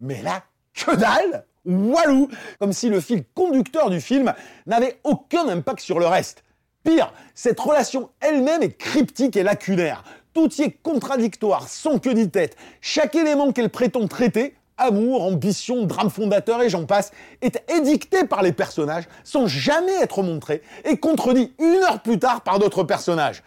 Mais 0.00 0.22
là, 0.22 0.42
que 0.74 0.94
dalle 0.96 1.44
walou, 1.68 2.28
comme 2.58 2.72
si 2.72 2.88
le 2.88 3.00
fil 3.00 3.24
conducteur 3.34 3.90
du 3.90 4.00
film 4.00 4.34
n'avait 4.66 4.98
aucun 5.04 5.48
impact 5.48 5.80
sur 5.80 5.98
le 5.98 6.06
reste. 6.06 6.42
Pire, 6.84 7.12
cette 7.34 7.60
relation 7.60 8.10
elle-même 8.20 8.62
est 8.62 8.76
cryptique 8.76 9.36
et 9.36 9.42
lacunaire. 9.42 10.04
Tout 10.32 10.52
y 10.54 10.62
est 10.62 10.78
contradictoire, 10.82 11.68
sans 11.68 11.98
queue 11.98 12.12
ni 12.12 12.30
tête. 12.30 12.56
Chaque 12.80 13.14
élément 13.14 13.52
qu'elle 13.52 13.70
prétend 13.70 14.06
traiter, 14.06 14.54
amour, 14.76 15.24
ambition, 15.24 15.84
drame 15.84 16.10
fondateur 16.10 16.62
et 16.62 16.70
j'en 16.70 16.86
passe, 16.86 17.10
est 17.42 17.62
édicté 17.70 18.24
par 18.24 18.42
les 18.42 18.52
personnages 18.52 19.04
sans 19.24 19.46
jamais 19.46 19.94
être 19.96 20.22
montré 20.22 20.62
et 20.84 20.96
contredit 20.96 21.52
une 21.58 21.82
heure 21.82 22.00
plus 22.00 22.18
tard 22.18 22.42
par 22.42 22.58
d'autres 22.58 22.84
personnages. 22.84 23.42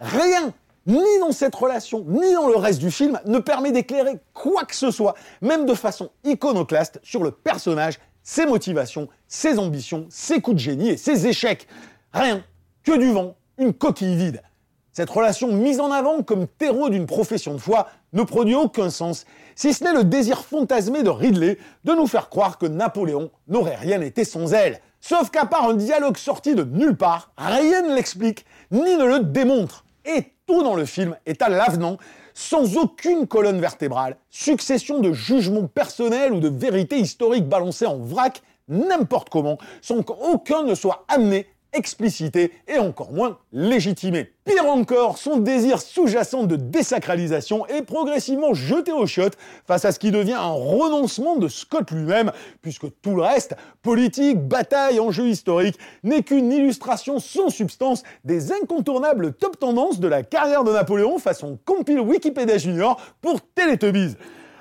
Rien 0.00 0.52
ni 0.86 1.18
dans 1.20 1.32
cette 1.32 1.54
relation, 1.54 2.04
ni 2.06 2.32
dans 2.34 2.48
le 2.48 2.56
reste 2.56 2.78
du 2.80 2.90
film, 2.90 3.20
ne 3.26 3.38
permet 3.38 3.72
d'éclairer 3.72 4.18
quoi 4.32 4.64
que 4.64 4.74
ce 4.74 4.90
soit, 4.90 5.14
même 5.42 5.66
de 5.66 5.74
façon 5.74 6.10
iconoclaste, 6.24 7.00
sur 7.02 7.22
le 7.22 7.30
personnage, 7.30 7.98
ses 8.22 8.46
motivations, 8.46 9.08
ses 9.28 9.58
ambitions, 9.58 10.06
ses 10.10 10.40
coups 10.40 10.56
de 10.56 10.60
génie 10.60 10.90
et 10.90 10.96
ses 10.96 11.26
échecs. 11.26 11.66
Rien, 12.12 12.42
que 12.84 12.96
du 12.96 13.10
vent, 13.10 13.36
une 13.58 13.72
coquille 13.72 14.16
vide. 14.16 14.42
Cette 14.92 15.10
relation 15.10 15.52
mise 15.52 15.80
en 15.80 15.92
avant 15.92 16.22
comme 16.22 16.46
terreau 16.46 16.88
d'une 16.88 17.06
profession 17.06 17.52
de 17.52 17.58
foi 17.58 17.88
ne 18.12 18.22
produit 18.22 18.54
aucun 18.54 18.90
sens, 18.90 19.26
si 19.54 19.74
ce 19.74 19.84
n'est 19.84 19.92
le 19.92 20.04
désir 20.04 20.42
fantasmé 20.42 21.02
de 21.02 21.10
Ridley 21.10 21.58
de 21.84 21.92
nous 21.92 22.06
faire 22.06 22.30
croire 22.30 22.58
que 22.58 22.66
Napoléon 22.66 23.30
n'aurait 23.48 23.76
rien 23.76 24.00
été 24.00 24.24
sans 24.24 24.54
elle. 24.54 24.80
Sauf 25.00 25.30
qu'à 25.30 25.46
part 25.46 25.68
un 25.68 25.74
dialogue 25.74 26.16
sorti 26.16 26.54
de 26.54 26.64
nulle 26.64 26.96
part, 26.96 27.30
rien 27.36 27.82
ne 27.82 27.94
l'explique, 27.94 28.46
ni 28.70 28.96
ne 28.96 29.04
le 29.04 29.20
démontre. 29.20 29.84
Et 30.06 30.22
tout 30.46 30.62
dans 30.62 30.76
le 30.76 30.84
film 30.84 31.16
est 31.26 31.42
à 31.42 31.48
l'avenant, 31.48 31.98
sans 32.32 32.76
aucune 32.76 33.26
colonne 33.26 33.60
vertébrale, 33.60 34.16
succession 34.30 35.00
de 35.00 35.12
jugements 35.12 35.66
personnels 35.66 36.32
ou 36.32 36.40
de 36.40 36.48
vérités 36.48 36.98
historiques 36.98 37.48
balancées 37.48 37.86
en 37.86 37.98
vrac 37.98 38.42
n'importe 38.68 39.30
comment, 39.30 39.58
sans 39.80 40.02
qu'aucun 40.02 40.62
ne 40.62 40.74
soit 40.74 41.04
amené 41.08 41.46
explicité 41.76 42.52
et 42.66 42.78
encore 42.78 43.12
moins 43.12 43.38
légitimé. 43.52 44.32
Pire 44.44 44.66
encore, 44.66 45.18
son 45.18 45.38
désir 45.38 45.80
sous-jacent 45.80 46.44
de 46.44 46.56
désacralisation 46.56 47.66
est 47.66 47.82
progressivement 47.82 48.54
jeté 48.54 48.92
aux 48.92 49.06
chiottes 49.06 49.36
face 49.66 49.84
à 49.84 49.92
ce 49.92 49.98
qui 49.98 50.10
devient 50.10 50.34
un 50.34 50.52
renoncement 50.52 51.36
de 51.36 51.48
Scott 51.48 51.90
lui-même, 51.90 52.30
puisque 52.62 52.86
tout 53.02 53.16
le 53.16 53.22
reste, 53.22 53.56
politique, 53.82 54.38
bataille, 54.38 55.00
enjeux 55.00 55.26
historiques, 55.26 55.78
n'est 56.04 56.22
qu'une 56.22 56.52
illustration 56.52 57.18
sans 57.18 57.50
substance 57.50 58.04
des 58.24 58.52
incontournables 58.52 59.32
top 59.32 59.58
tendances 59.58 60.00
de 60.00 60.08
la 60.08 60.22
carrière 60.22 60.64
de 60.64 60.72
Napoléon 60.72 61.18
façon 61.18 61.58
compile 61.64 62.00
Wikipédia 62.00 62.58
Junior 62.58 63.00
pour 63.20 63.40
Teletubbies 63.54 64.16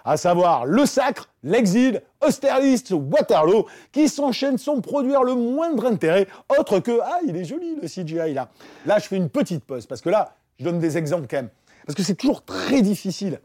à 0.05 0.17
savoir 0.17 0.65
le 0.65 0.85
sacre, 0.85 1.29
l'exil, 1.43 2.01
Austerlitz, 2.21 2.91
Waterloo, 2.91 3.65
qui 3.91 4.07
s'enchaînent 4.07 4.59
sans 4.59 4.79
produire 4.79 5.23
le 5.23 5.33
moindre 5.33 5.85
intérêt, 5.85 6.27
autre 6.57 6.79
que 6.79 6.99
ah 7.03 7.19
il 7.27 7.35
est 7.35 7.43
joli 7.43 7.75
le 7.75 7.87
CGI 7.87 8.33
là. 8.33 8.49
Là 8.85 8.99
je 8.99 9.07
fais 9.07 9.17
une 9.17 9.29
petite 9.29 9.65
pause 9.65 9.87
parce 9.87 10.01
que 10.01 10.09
là 10.09 10.35
je 10.59 10.63
donne 10.63 10.79
des 10.79 10.97
exemples 10.97 11.27
quand 11.29 11.37
même 11.37 11.49
parce 11.85 11.95
que 11.95 12.03
c'est 12.03 12.15
toujours 12.15 12.43
très 12.43 12.81
difficile 12.81 13.39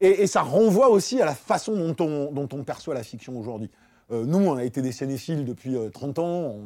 et, 0.00 0.26
ça 0.26 0.42
renvoie 0.42 0.90
aussi 0.90 1.20
à 1.22 1.24
la 1.24 1.34
façon 1.34 1.94
dont 1.94 2.48
on, 2.52 2.64
perçoit 2.64 2.94
la 2.94 3.02
fiction 3.02 3.38
aujourd'hui. 3.38 3.70
Euh, 4.12 4.26
nous, 4.26 4.38
on 4.38 4.56
a 4.56 4.62
été 4.62 4.82
des 4.82 4.92
cinéphiles 4.92 5.44
depuis 5.44 5.74
30 5.92 6.18
euh, 6.18 6.22
ans, 6.22 6.56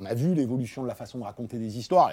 on, 0.00 0.04
a 0.04 0.14
vu 0.14 0.34
l'évolution 0.34 0.82
de 0.82 0.88
la 0.88 0.96
façon 0.96 1.18
de 1.18 1.24
raconter 1.24 1.58
des 1.58 1.78
histoires 1.78 2.10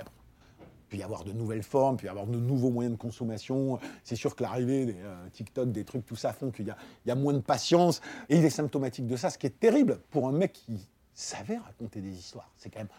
peut 0.90 0.98
y 0.98 1.04
avoir 1.04 1.24
de 1.24 1.32
nouvelles 1.32 1.64
formes, 1.64 1.98
puis 1.98 2.08
y 2.08 2.10
avoir 2.10 2.28
de 2.28 2.38
nouveaux 2.38 2.72
moyens 2.72 2.96
de 2.96 3.02
consommation. 3.02 3.80
C'est 4.04 4.16
sûr 4.16 4.36
que 4.36 4.44
l'arrivée 4.44 4.86
des 4.86 4.98
euh, 4.98 5.30
TikTok, 5.32 5.72
des 5.72 5.86
trucs, 5.86 6.06
tout 6.06 6.16
ça 6.16 6.34
font 6.34 6.52
qu'il 6.52 6.74
y, 7.06 7.12
a, 7.12 7.16
moins 7.16 7.34
de 7.34 7.40
patience. 7.40 8.02
Et 8.28 8.38
il 8.38 8.46
est 8.46 8.50
symptomatique 8.50 9.08
de 9.08 9.16
ça, 9.16 9.30
ce 9.30 9.38
qui 9.38 9.48
est 9.48 9.60
terrible 9.60 10.00
pour 10.10 10.28
un 10.28 10.32
mec 10.32 10.54
qui 10.54 10.88
savait 11.14 11.58
raconter 11.58 12.02
des 12.02 12.12
histoires. 12.12 12.52
C'est 12.58 12.70
quand 12.70 12.80
même, 12.80 12.90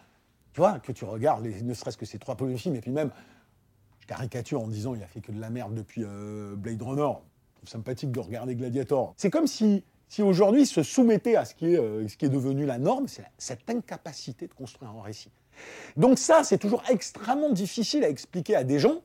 tu 0.53 0.61
vois, 0.61 0.79
que 0.79 0.91
tu 0.91 1.05
regardes, 1.05 1.45
ne 1.45 1.73
serait-ce 1.73 1.97
que 1.97 2.05
ces 2.05 2.19
trois 2.19 2.35
premiers 2.35 2.57
films, 2.57 2.75
et 2.75 2.81
puis 2.81 2.91
même, 2.91 3.11
je 3.99 4.07
caricature 4.07 4.61
en 4.61 4.67
disant 4.67 4.95
il 4.95 5.03
a 5.03 5.07
fait 5.07 5.21
que 5.21 5.31
de 5.31 5.39
la 5.39 5.49
merde 5.49 5.73
depuis 5.75 6.03
euh, 6.03 6.55
Blade 6.55 6.81
Runner. 6.81 7.01
Je 7.01 7.57
trouve 7.57 7.69
sympathique 7.69 8.11
de 8.11 8.19
regarder 8.19 8.55
Gladiator. 8.55 9.13
C'est 9.17 9.29
comme 9.29 9.47
si, 9.47 9.83
si 10.07 10.21
aujourd'hui 10.21 10.65
se 10.65 10.83
soumettait 10.83 11.35
à 11.35 11.45
ce 11.45 11.55
qui 11.55 11.73
est, 11.73 11.77
euh, 11.77 12.07
ce 12.07 12.17
qui 12.17 12.25
est 12.25 12.29
devenu 12.29 12.65
la 12.65 12.77
norme, 12.77 13.07
c'est 13.07 13.23
cette 13.37 13.69
incapacité 13.69 14.47
de 14.47 14.53
construire 14.53 14.91
un 14.91 15.01
récit. 15.01 15.31
Donc 15.97 16.19
ça, 16.19 16.43
c'est 16.43 16.57
toujours 16.57 16.83
extrêmement 16.89 17.51
difficile 17.51 18.03
à 18.03 18.09
expliquer 18.09 18.55
à 18.55 18.63
des 18.63 18.79
gens 18.79 19.01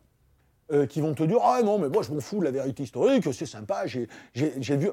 euh, 0.72 0.86
qui 0.86 1.00
vont 1.00 1.14
te 1.14 1.22
dire 1.22 1.38
Ah 1.42 1.62
non, 1.62 1.78
mais 1.78 1.88
moi 1.88 2.02
je 2.02 2.12
m'en 2.12 2.20
fous 2.20 2.40
de 2.40 2.44
la 2.44 2.50
vérité 2.50 2.82
historique, 2.82 3.24
c'est 3.32 3.46
sympa, 3.46 3.84
j'ai 3.86 4.08
vu. 4.34 4.90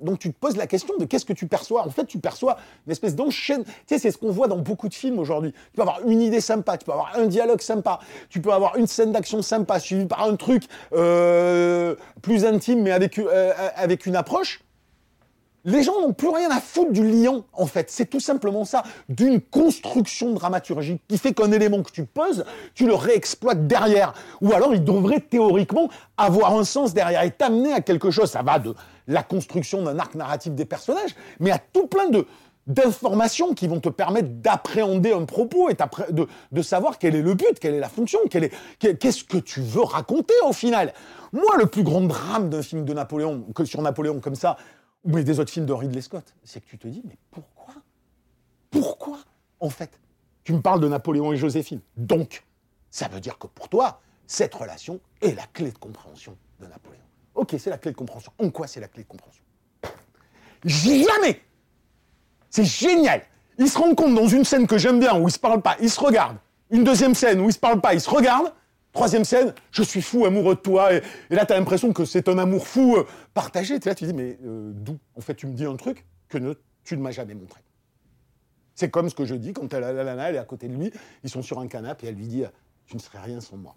Donc 0.00 0.18
tu 0.20 0.32
te 0.32 0.38
poses 0.38 0.56
la 0.56 0.68
question 0.68 0.96
de 0.96 1.04
qu'est-ce 1.04 1.24
que 1.24 1.32
tu 1.32 1.48
perçois. 1.48 1.84
En 1.84 1.90
fait, 1.90 2.06
tu 2.06 2.18
perçois 2.18 2.56
une 2.86 2.92
espèce 2.92 3.16
d'enchaîne. 3.16 3.64
Tu 3.64 3.72
sais, 3.86 3.98
c'est 3.98 4.10
ce 4.12 4.18
qu'on 4.18 4.30
voit 4.30 4.46
dans 4.46 4.58
beaucoup 4.58 4.88
de 4.88 4.94
films 4.94 5.18
aujourd'hui. 5.18 5.52
Tu 5.52 5.58
peux 5.74 5.82
avoir 5.82 6.06
une 6.06 6.20
idée 6.20 6.40
sympa, 6.40 6.78
tu 6.78 6.84
peux 6.84 6.92
avoir 6.92 7.16
un 7.16 7.26
dialogue 7.26 7.60
sympa, 7.60 7.98
tu 8.28 8.40
peux 8.40 8.52
avoir 8.52 8.76
une 8.76 8.86
scène 8.86 9.10
d'action 9.10 9.42
sympa 9.42 9.80
suivie 9.80 10.06
par 10.06 10.22
un 10.22 10.36
truc 10.36 10.64
euh, 10.92 11.96
plus 12.20 12.44
intime, 12.44 12.82
mais 12.82 12.92
avec, 12.92 13.18
euh, 13.18 13.52
avec 13.74 14.06
une 14.06 14.14
approche. 14.14 14.60
Les 15.64 15.84
gens 15.84 16.00
n'ont 16.00 16.12
plus 16.12 16.28
rien 16.28 16.50
à 16.50 16.60
foutre 16.60 16.90
du 16.90 17.06
lion, 17.08 17.44
en 17.52 17.66
fait. 17.66 17.90
C'est 17.90 18.06
tout 18.06 18.20
simplement 18.20 18.64
ça, 18.64 18.82
d'une 19.08 19.40
construction 19.40 20.32
dramaturgique 20.32 21.02
qui 21.06 21.18
fait 21.18 21.32
qu'un 21.32 21.52
élément 21.52 21.82
que 21.82 21.92
tu 21.92 22.04
poses, 22.04 22.44
tu 22.74 22.86
le 22.86 22.94
réexploites 22.94 23.68
derrière. 23.68 24.12
Ou 24.40 24.52
alors 24.52 24.74
il 24.74 24.82
devrait 24.82 25.20
théoriquement 25.20 25.88
avoir 26.16 26.56
un 26.56 26.64
sens 26.64 26.94
derrière 26.94 27.22
et 27.22 27.30
t'amener 27.30 27.72
à 27.72 27.80
quelque 27.80 28.10
chose. 28.10 28.30
Ça 28.30 28.42
va 28.42 28.58
de 28.58 28.74
la 29.06 29.22
construction 29.22 29.82
d'un 29.82 29.98
arc 29.98 30.14
narratif 30.16 30.52
des 30.52 30.64
personnages, 30.64 31.14
mais 31.38 31.52
à 31.52 31.58
tout 31.58 31.86
plein 31.86 32.08
de 32.08 32.26
d'informations 32.66 33.54
qui 33.54 33.66
vont 33.66 33.80
te 33.80 33.88
permettre 33.88 34.28
d'appréhender 34.28 35.12
un 35.12 35.24
propos 35.24 35.68
et 35.68 35.74
de, 36.10 36.28
de, 36.52 36.62
savoir 36.62 36.98
quel 36.98 37.16
est 37.16 37.22
le 37.22 37.34
but, 37.34 37.58
quelle 37.60 37.74
est 37.74 37.80
la 37.80 37.88
fonction, 37.88 38.20
qu'est-ce 38.28 39.24
que 39.24 39.38
tu 39.38 39.60
veux 39.60 39.82
raconter 39.82 40.34
au 40.44 40.52
final. 40.52 40.92
Moi, 41.32 41.56
le 41.58 41.66
plus 41.66 41.82
grand 41.82 42.02
drame 42.02 42.50
d'un 42.50 42.62
film 42.62 42.84
de 42.84 42.92
Napoléon, 42.92 43.46
que 43.52 43.64
sur 43.64 43.82
Napoléon 43.82 44.20
comme 44.20 44.36
ça, 44.36 44.56
mais 45.04 45.24
des 45.24 45.40
autres 45.40 45.50
films 45.50 45.66
de 45.66 45.72
Ridley 45.72 46.00
Scott, 46.00 46.34
c'est 46.44 46.60
que 46.60 46.66
tu 46.66 46.78
te 46.78 46.88
dis, 46.88 47.02
mais 47.04 47.16
pourquoi? 47.30 47.74
Pourquoi, 48.70 49.18
en 49.60 49.70
fait? 49.70 49.98
Tu 50.44 50.52
me 50.52 50.60
parles 50.60 50.80
de 50.80 50.88
Napoléon 50.88 51.32
et 51.32 51.36
Joséphine. 51.36 51.80
Donc, 51.96 52.44
ça 52.90 53.08
veut 53.08 53.20
dire 53.20 53.38
que 53.38 53.46
pour 53.46 53.68
toi, 53.68 54.00
cette 54.26 54.54
relation 54.54 55.00
est 55.20 55.34
la 55.36 55.46
clé 55.46 55.70
de 55.70 55.78
compréhension 55.78 56.36
de 56.60 56.66
Napoléon. 56.66 57.02
Ok, 57.34 57.54
c'est 57.58 57.70
la 57.70 57.78
clé 57.78 57.92
de 57.92 57.96
compréhension. 57.96 58.32
En 58.38 58.50
quoi 58.50 58.66
c'est 58.66 58.80
la 58.80 58.88
clé 58.88 59.02
de 59.02 59.08
compréhension? 59.08 59.42
Jamais 60.64 61.40
C'est 62.50 62.64
génial 62.64 63.22
Ils 63.58 63.68
se 63.68 63.78
rendent 63.78 63.96
compte 63.96 64.14
dans 64.14 64.28
une 64.28 64.44
scène 64.44 64.66
que 64.66 64.78
j'aime 64.78 65.00
bien, 65.00 65.18
où 65.18 65.28
ils 65.28 65.32
se 65.32 65.38
parlent 65.38 65.62
pas, 65.62 65.76
ils 65.80 65.90
se 65.90 66.00
regardent. 66.00 66.38
Une 66.70 66.84
deuxième 66.84 67.14
scène 67.14 67.40
où 67.40 67.48
ils 67.48 67.52
se 67.52 67.58
parlent 67.58 67.80
pas, 67.80 67.94
ils 67.94 68.00
se 68.00 68.08
regardent. 68.08 68.52
Troisième 68.92 69.24
scène, 69.24 69.54
je 69.70 69.82
suis 69.82 70.02
fou, 70.02 70.26
amoureux 70.26 70.54
de 70.54 70.60
toi. 70.60 70.92
Et, 70.92 71.02
là, 71.30 71.46
tu 71.46 71.52
as 71.54 71.58
l'impression 71.58 71.92
que 71.94 72.04
c'est 72.04 72.28
un 72.28 72.36
amour 72.36 72.66
fou 72.66 72.96
euh, 72.96 73.06
partagé. 73.32 73.78
là, 73.78 73.94
tu 73.94 74.04
dis, 74.04 74.12
mais 74.12 74.38
euh, 74.44 74.70
d'où 74.74 74.98
En 75.16 75.22
fait, 75.22 75.34
tu 75.34 75.46
me 75.46 75.54
dis 75.54 75.64
un 75.64 75.76
truc 75.76 76.04
que 76.28 76.56
tu 76.84 76.96
ne 76.96 77.02
m'as 77.02 77.10
jamais 77.10 77.34
montré. 77.34 77.60
C'est 78.74 78.90
comme 78.90 79.08
ce 79.08 79.14
que 79.14 79.24
je 79.24 79.34
dis 79.34 79.52
quand 79.52 79.72
nana, 79.72 80.28
elle 80.28 80.36
est 80.36 80.38
à 80.38 80.44
côté 80.44 80.68
de 80.68 80.74
lui, 80.74 80.92
ils 81.24 81.30
sont 81.30 81.42
sur 81.42 81.58
un 81.58 81.68
canapé 81.68 82.06
et 82.06 82.08
elle 82.10 82.16
lui 82.16 82.26
dit, 82.26 82.44
tu 82.84 82.96
ne 82.96 83.00
serais 83.00 83.20
rien 83.20 83.40
sans 83.40 83.56
moi. 83.56 83.76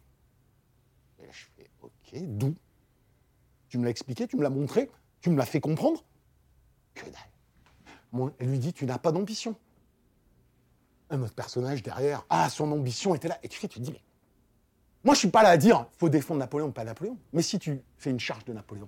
Et 1.20 1.26
là, 1.26 1.32
je 1.32 1.46
fais, 1.56 1.70
ok, 1.82 2.22
d'où? 2.38 2.56
Tu 3.70 3.78
me 3.78 3.84
l'as 3.84 3.90
expliqué, 3.92 4.28
tu 4.28 4.36
me 4.38 4.44
l'as 4.44 4.50
montré, 4.50 4.90
tu 5.22 5.30
me 5.30 5.38
l'as 5.38 5.46
fait 5.46 5.60
comprendre? 5.60 6.04
Que 6.94 7.06
dalle. 7.06 8.32
elle 8.40 8.50
lui 8.50 8.60
dit, 8.60 8.74
tu 8.74 8.86
n'as 8.86 8.98
pas 8.98 9.12
d'ambition. 9.12 9.56
Un 11.10 11.22
autre 11.22 11.36
personnage 11.36 11.84
derrière, 11.84 12.26
ah, 12.30 12.50
son 12.50 12.72
ambition 12.72 13.16
était 13.16 13.28
là. 13.28 13.38
Et 13.44 13.48
tu 13.48 13.60
fais, 13.60 13.68
tu 13.68 13.80
dis, 13.80 13.92
mais 13.92 14.02
moi, 15.06 15.14
je 15.14 15.20
suis 15.20 15.30
pas 15.30 15.44
là 15.44 15.50
à 15.50 15.58
dire 15.58 15.86
faut 15.98 16.10
défendre 16.10 16.40
Napoléon, 16.40 16.72
pas 16.72 16.84
Napoléon. 16.84 17.18
Mais 17.32 17.44
si 17.44 17.60
tu 17.60 17.80
fais 17.98 18.10
une 18.10 18.20
charge 18.20 18.44
de 18.46 18.54
Napoléon, 18.54 18.88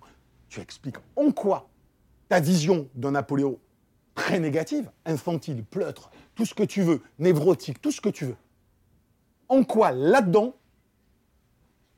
tu 0.50 0.60
expliques 0.60 0.98
en 1.16 1.32
quoi 1.32 1.70
ta 2.28 2.40
vision 2.40 2.90
de 2.96 3.10
Napoléon 3.12 3.60
très 4.16 4.40
négative, 4.40 4.90
infantile, 5.06 5.64
pleutre, 5.64 6.10
tout 6.34 6.44
ce 6.44 6.56
que 6.56 6.64
tu 6.64 6.82
veux, 6.82 7.04
névrotique, 7.20 7.80
tout 7.80 7.92
ce 7.92 8.02
que 8.02 8.10
tu 8.10 8.26
veux, 8.26 8.36
en 9.48 9.64
quoi 9.64 9.92
là-dedans, 9.92 10.56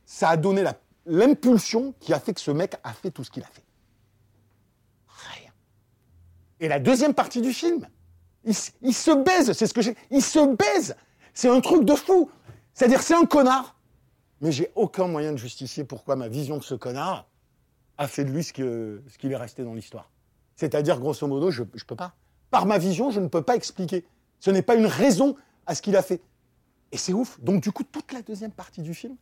ça 0.06 0.30
a 0.30 0.38
donné 0.38 0.66
l'impulsion 1.06 1.94
qui 2.02 2.14
a 2.14 2.20
fait 2.20 2.34
que 2.34 2.42
ce 2.42 2.52
mec 2.52 2.76
a 2.84 2.92
fait 2.92 3.12
tout 3.12 3.24
ce 3.24 3.32
qu'il 3.32 3.44
a 3.44 3.48
fait. 3.48 3.64
Rien. 5.08 5.52
Et 6.60 6.68
la 6.68 6.80
deuxième 6.80 7.14
partie 7.14 7.40
du 7.42 7.54
film, 7.54 7.88
il, 8.44 8.54
il 8.82 8.94
se 8.94 9.12
baise, 9.12 9.54
c'est 9.54 9.66
ce 9.66 9.74
que 9.74 9.82
j'ai. 9.82 9.96
Il 10.12 10.22
se 10.22 10.56
baise. 10.56 10.98
C'est 11.34 11.50
un 11.50 11.62
truc 11.62 11.86
de 11.86 11.96
fou. 11.96 12.30
C'est-à-dire, 12.74 13.02
c'est 13.02 13.16
un 13.16 13.26
connard 13.26 13.79
mais 14.42 14.52
j'ai 14.52 14.72
aucun 14.76 15.08
moyen 15.08 15.32
de 15.32 15.38
justifier 15.38 15.84
pourquoi 15.84 16.16
ma 16.16 16.28
vision 16.28 16.58
de 16.58 16.64
ce 16.64 16.76
connard 16.76 17.28
a 17.98 18.08
fait 18.08 18.24
de 18.24 18.32
lui 18.32 18.44
ce 18.44 18.54
qu'il 18.54 19.32
est 19.32 19.36
resté 19.36 19.64
dans 19.64 19.74
l'histoire. 19.74 20.10
C'est-à-dire, 20.56 21.00
grosso 21.00 21.26
modo, 21.28 21.52
je 21.52 21.64
ne 21.64 21.68
peux 21.68 21.96
pas. 21.96 22.16
Par 22.50 22.66
ma 22.66 22.78
vision, 22.78 23.12
je 23.12 23.20
ne 23.20 23.28
peux 23.28 23.42
pas 23.42 23.56
expliquer. 23.56 24.06
Ce 24.40 24.52
n'est 24.52 24.62
pas 24.62 24.76
une 24.76 24.86
raison 24.86 25.36
à 25.66 25.76
ce 25.76 25.82
qu'il 25.82 25.96
a 25.96 26.02
fait. 26.02 26.22
Et 26.92 26.98
c'est 26.98 27.14
ouf. 27.14 27.40
Donc, 27.42 27.62
du 27.62 27.72
coup, 27.72 27.84
toute 27.84 28.12
la 28.14 28.22
deuxième 28.22 28.52
partie 28.52 28.82
du 28.82 28.94
film, 28.94 29.16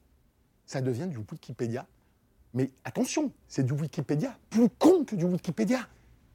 ça 0.66 0.82
devient 0.82 1.08
du 1.08 1.18
Wikipédia. 1.18 1.86
Mais 2.54 2.72
attention, 2.86 3.32
c'est 3.48 3.64
du 3.64 3.74
Wikipédia 3.74 4.38
plus 4.50 4.70
con 4.70 5.04
que 5.06 5.16
du 5.16 5.26
Wikipédia. 5.26 5.80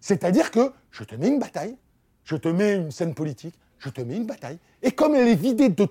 C'est-à-dire 0.00 0.50
que 0.50 0.72
je 0.90 1.04
te 1.04 1.14
mets 1.14 1.28
une 1.28 1.38
bataille, 1.38 1.76
je 2.24 2.36
te 2.36 2.48
mets 2.48 2.74
une 2.74 2.90
scène 2.90 3.14
politique, 3.14 3.54
je 3.78 3.88
te 3.88 4.00
mets 4.00 4.16
une 4.16 4.26
bataille, 4.26 4.58
et 4.82 4.92
comme 4.92 5.14
elle 5.14 5.28
est 5.28 5.34
vidée 5.34 5.68
de 5.68 5.86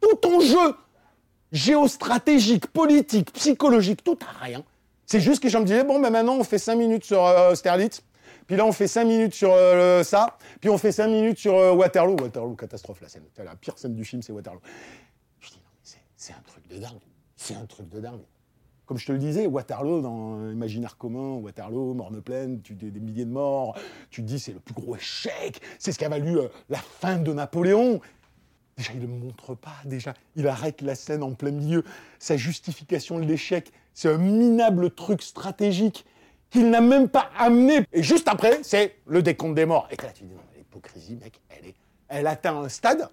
tout 0.00 0.14
ton 0.20 0.40
jeu 0.40 0.74
géostratégique, 1.52 2.66
politique, 2.68 3.32
psychologique, 3.32 4.04
tout 4.04 4.18
à 4.26 4.44
rien. 4.44 4.64
C'est 5.06 5.20
juste 5.20 5.42
que 5.42 5.48
je 5.48 5.56
me 5.56 5.64
disais, 5.64 5.84
bon, 5.84 6.00
ben 6.00 6.10
maintenant 6.10 6.36
on 6.36 6.44
fait 6.44 6.58
5 6.58 6.74
minutes 6.76 7.04
sur 7.04 7.24
euh, 7.24 7.54
Sterlitz, 7.54 8.02
puis 8.46 8.56
là 8.56 8.66
on 8.66 8.72
fait 8.72 8.88
5 8.88 9.04
minutes 9.04 9.34
sur 9.34 9.50
euh, 9.52 10.02
ça, 10.02 10.36
puis 10.60 10.68
on 10.68 10.76
fait 10.76 10.92
5 10.92 11.08
minutes 11.08 11.38
sur 11.38 11.56
euh, 11.56 11.72
Waterloo. 11.72 12.16
Waterloo, 12.20 12.54
catastrophe 12.56 13.00
la 13.00 13.08
scène. 13.08 13.22
La 13.38 13.56
pire 13.56 13.78
scène 13.78 13.94
du 13.94 14.04
film, 14.04 14.20
c'est 14.22 14.32
Waterloo. 14.32 14.60
Je 15.40 15.48
dis, 15.48 15.56
non, 15.56 16.00
c'est 16.16 16.32
un 16.34 16.42
truc 16.46 16.68
de 16.68 16.76
dingue. 16.76 17.00
C'est 17.36 17.54
un 17.54 17.64
truc 17.64 17.88
de 17.88 18.00
dingue. 18.00 18.20
Comme 18.84 18.98
je 18.98 19.06
te 19.06 19.12
le 19.12 19.18
disais, 19.18 19.46
Waterloo, 19.46 20.00
dans 20.00 20.46
l'imaginaire 20.46 20.96
commun, 20.96 21.34
Waterloo, 21.36 21.94
Morne-Pleine, 21.94 22.60
tu 22.62 22.74
des, 22.74 22.90
des 22.90 23.00
milliers 23.00 23.26
de 23.26 23.30
morts, 23.30 23.78
tu 24.10 24.22
te 24.22 24.26
dis 24.26 24.38
c'est 24.38 24.52
le 24.52 24.60
plus 24.60 24.74
gros 24.74 24.96
échec, 24.96 25.60
c'est 25.78 25.92
ce 25.92 25.98
qui 25.98 26.04
a 26.04 26.08
valu 26.08 26.38
la 26.68 26.78
fin 26.78 27.16
de 27.16 27.32
Napoléon. 27.32 28.00
Déjà, 28.78 28.92
il 28.94 29.00
ne 29.00 29.06
montre 29.08 29.56
pas, 29.56 29.74
déjà, 29.84 30.14
il 30.36 30.46
arrête 30.46 30.82
la 30.82 30.94
scène 30.94 31.24
en 31.24 31.32
plein 31.32 31.50
milieu. 31.50 31.82
Sa 32.20 32.36
justification 32.36 33.18
de 33.18 33.24
l'échec, 33.24 33.72
c'est 33.92 34.08
un 34.08 34.18
minable 34.18 34.92
truc 34.92 35.20
stratégique 35.20 36.06
qu'il 36.50 36.70
n'a 36.70 36.80
même 36.80 37.08
pas 37.08 37.28
amené. 37.36 37.80
Et 37.92 38.04
juste 38.04 38.28
après, 38.28 38.60
c'est 38.62 38.94
le 39.06 39.20
décompte 39.20 39.56
des 39.56 39.66
morts. 39.66 39.88
Et 39.90 39.96
là, 40.00 40.10
tu 40.14 40.22
dis, 40.22 40.34
l'hypocrisie, 40.56 41.16
mec, 41.16 41.40
elle 42.08 42.24
est 42.24 42.28
atteint 42.28 42.56
un 42.56 42.68
stade, 42.68 43.08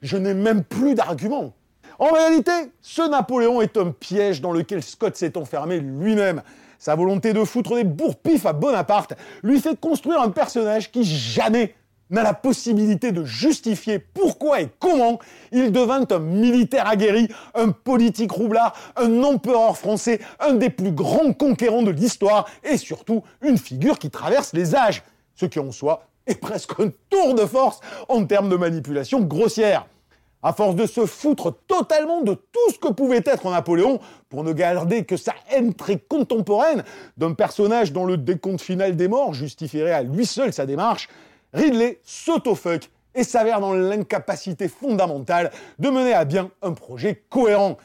je 0.00 0.16
n'ai 0.16 0.32
même 0.32 0.64
plus 0.64 0.94
d'arguments. 0.94 1.52
En 1.98 2.08
réalité, 2.08 2.72
ce 2.80 3.02
Napoléon 3.02 3.60
est 3.60 3.76
un 3.76 3.90
piège 3.90 4.40
dans 4.40 4.52
lequel 4.52 4.82
Scott 4.82 5.14
s'est 5.14 5.36
enfermé 5.36 5.78
lui-même. 5.78 6.42
Sa 6.78 6.94
volonté 6.94 7.34
de 7.34 7.44
foutre 7.44 7.76
des 7.76 7.84
bourpifs 7.84 8.46
à 8.46 8.54
Bonaparte 8.54 9.12
lui 9.42 9.60
fait 9.60 9.78
construire 9.78 10.22
un 10.22 10.30
personnage 10.30 10.90
qui 10.90 11.04
jamais 11.04 11.74
n'a 12.12 12.22
la 12.22 12.34
possibilité 12.34 13.10
de 13.10 13.24
justifier 13.24 13.98
pourquoi 13.98 14.60
et 14.60 14.68
comment 14.78 15.18
il 15.50 15.72
devint 15.72 16.06
un 16.10 16.18
militaire 16.18 16.86
aguerri, 16.86 17.28
un 17.54 17.70
politique 17.70 18.30
roublard, 18.30 18.74
un 18.96 19.22
empereur 19.24 19.76
français, 19.76 20.20
un 20.38 20.54
des 20.54 20.70
plus 20.70 20.92
grands 20.92 21.32
conquérants 21.32 21.82
de 21.82 21.90
l'histoire 21.90 22.48
et 22.62 22.76
surtout 22.76 23.22
une 23.40 23.58
figure 23.58 23.98
qui 23.98 24.10
traverse 24.10 24.52
les 24.52 24.76
âges, 24.76 25.02
ce 25.34 25.46
qui 25.46 25.58
en 25.58 25.72
soi 25.72 26.06
est 26.26 26.40
presque 26.40 26.78
un 26.78 26.90
tour 27.10 27.34
de 27.34 27.46
force 27.46 27.80
en 28.08 28.24
termes 28.24 28.48
de 28.48 28.56
manipulation 28.56 29.20
grossière. 29.20 29.86
À 30.44 30.52
force 30.52 30.74
de 30.74 30.86
se 30.86 31.06
foutre 31.06 31.54
totalement 31.68 32.22
de 32.22 32.34
tout 32.34 32.72
ce 32.72 32.78
que 32.78 32.92
pouvait 32.92 33.22
être 33.24 33.48
Napoléon, 33.48 34.00
pour 34.28 34.42
ne 34.42 34.52
garder 34.52 35.04
que 35.04 35.16
sa 35.16 35.34
haine 35.50 35.72
très 35.72 35.98
contemporaine 35.98 36.82
d'un 37.16 37.34
personnage 37.34 37.92
dont 37.92 38.06
le 38.06 38.16
décompte 38.16 38.60
final 38.60 38.96
des 38.96 39.06
morts 39.06 39.34
justifierait 39.34 39.92
à 39.92 40.02
lui 40.02 40.26
seul 40.26 40.52
sa 40.52 40.66
démarche, 40.66 41.08
Ridley 41.52 42.00
s'autofuck 42.04 42.90
et 43.14 43.24
s'avère 43.24 43.60
dans 43.60 43.74
l'incapacité 43.74 44.68
fondamentale 44.68 45.50
de 45.78 45.90
mener 45.90 46.14
à 46.14 46.24
bien 46.24 46.50
un 46.62 46.72
projet 46.72 47.22
cohérent. 47.28 47.76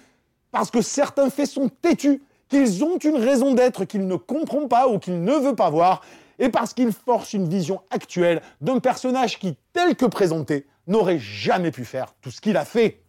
Parce 0.51 0.71
que 0.71 0.81
certains 0.81 1.29
faits 1.29 1.49
sont 1.49 1.69
têtus, 1.69 2.21
qu'ils 2.49 2.83
ont 2.83 2.97
une 2.97 3.17
raison 3.17 3.53
d'être 3.53 3.85
qu'il 3.85 4.07
ne 4.07 4.15
comprend 4.15 4.67
pas 4.67 4.87
ou 4.87 4.99
qu'il 4.99 5.21
ne 5.21 5.33
veut 5.33 5.55
pas 5.55 5.69
voir, 5.69 6.01
et 6.39 6.49
parce 6.49 6.73
qu'il 6.73 6.93
force 6.93 7.33
une 7.33 7.49
vision 7.49 7.81
actuelle 7.89 8.41
d'un 8.61 8.79
personnage 8.79 9.39
qui, 9.39 9.57
tel 9.73 9.95
que 9.95 10.05
présenté, 10.05 10.65
n'aurait 10.85 11.19
jamais 11.19 11.71
pu 11.71 11.83
faire 11.83 12.13
tout 12.21 12.31
ce 12.31 12.39
qu'il 12.39 12.55
a 12.55 12.63
fait. 12.63 13.01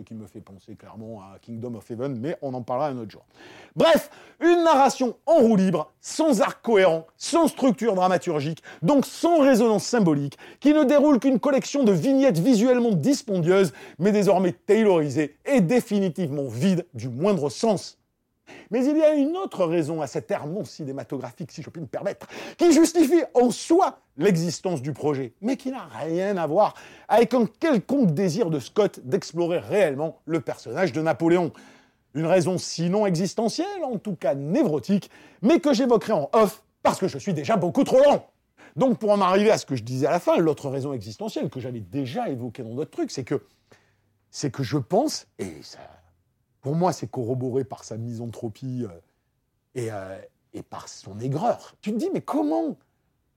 Ce 0.00 0.04
qui 0.04 0.14
me 0.14 0.26
fait 0.26 0.40
penser 0.40 0.76
clairement 0.76 1.20
à 1.20 1.38
Kingdom 1.42 1.74
of 1.74 1.90
Heaven, 1.90 2.18
mais 2.18 2.34
on 2.40 2.54
en 2.54 2.62
parlera 2.62 2.88
un 2.88 2.96
autre 2.96 3.10
jour. 3.10 3.26
Bref, 3.76 4.10
une 4.40 4.64
narration 4.64 5.14
en 5.26 5.40
roue 5.40 5.56
libre, 5.56 5.92
sans 6.00 6.40
arc 6.40 6.62
cohérent, 6.62 7.06
sans 7.18 7.48
structure 7.48 7.94
dramaturgique, 7.94 8.62
donc 8.80 9.04
sans 9.04 9.40
résonance 9.40 9.84
symbolique, 9.84 10.38
qui 10.58 10.72
ne 10.72 10.84
déroule 10.84 11.18
qu'une 11.18 11.38
collection 11.38 11.84
de 11.84 11.92
vignettes 11.92 12.38
visuellement 12.38 12.92
dispendieuses, 12.92 13.74
mais 13.98 14.10
désormais 14.10 14.52
taylorisées 14.52 15.36
et 15.44 15.60
définitivement 15.60 16.48
vides 16.48 16.86
du 16.94 17.10
moindre 17.10 17.50
sens. 17.50 17.99
Mais 18.70 18.84
il 18.84 18.96
y 18.96 19.02
a 19.02 19.14
une 19.14 19.36
autre 19.36 19.64
raison 19.64 20.00
à 20.00 20.06
cet 20.06 20.30
errement 20.30 20.64
cinématographique, 20.64 21.52
si 21.52 21.62
je 21.62 21.70
puis 21.70 21.80
me 21.80 21.86
permettre, 21.86 22.26
qui 22.56 22.72
justifie 22.72 23.22
en 23.34 23.50
soi 23.50 24.00
l'existence 24.16 24.82
du 24.82 24.92
projet, 24.92 25.34
mais 25.40 25.56
qui 25.56 25.70
n'a 25.70 25.86
rien 26.00 26.36
à 26.36 26.46
voir 26.46 26.74
avec 27.08 27.34
un 27.34 27.46
quelconque 27.46 28.12
désir 28.12 28.50
de 28.50 28.60
Scott 28.60 29.00
d'explorer 29.04 29.58
réellement 29.58 30.20
le 30.26 30.40
personnage 30.40 30.92
de 30.92 31.00
Napoléon. 31.00 31.52
Une 32.14 32.26
raison 32.26 32.58
sinon 32.58 33.06
existentielle, 33.06 33.84
en 33.84 33.98
tout 33.98 34.16
cas 34.16 34.34
névrotique, 34.34 35.10
mais 35.42 35.60
que 35.60 35.72
j'évoquerai 35.72 36.12
en 36.12 36.28
off 36.32 36.62
parce 36.82 36.98
que 36.98 37.08
je 37.08 37.18
suis 37.18 37.34
déjà 37.34 37.56
beaucoup 37.56 37.84
trop 37.84 38.02
long. 38.02 38.22
Donc 38.76 38.98
pour 38.98 39.10
en 39.10 39.20
arriver 39.20 39.50
à 39.50 39.58
ce 39.58 39.66
que 39.66 39.76
je 39.76 39.82
disais 39.82 40.06
à 40.06 40.10
la 40.10 40.20
fin, 40.20 40.36
l'autre 40.38 40.68
raison 40.68 40.92
existentielle 40.92 41.50
que 41.50 41.60
j'avais 41.60 41.80
déjà 41.80 42.28
évoquée 42.28 42.62
dans 42.62 42.74
d'autres 42.74 42.90
trucs, 42.90 43.10
c'est 43.10 43.24
que 43.24 43.42
c'est 44.30 44.50
que 44.50 44.62
je 44.62 44.78
pense, 44.78 45.26
et 45.38 45.56
ça, 45.62 45.78
pour 46.60 46.74
moi, 46.74 46.92
c'est 46.92 47.10
corroboré 47.10 47.64
par 47.64 47.84
sa 47.84 47.96
misanthropie 47.96 48.84
euh, 48.84 48.88
et, 49.74 49.90
euh, 49.90 50.18
et, 50.52 50.62
par 50.62 50.88
son 50.88 51.18
aigreur. 51.20 51.74
Tu 51.80 51.92
te 51.92 51.96
dis, 51.96 52.10
mais 52.12 52.20
comment? 52.20 52.76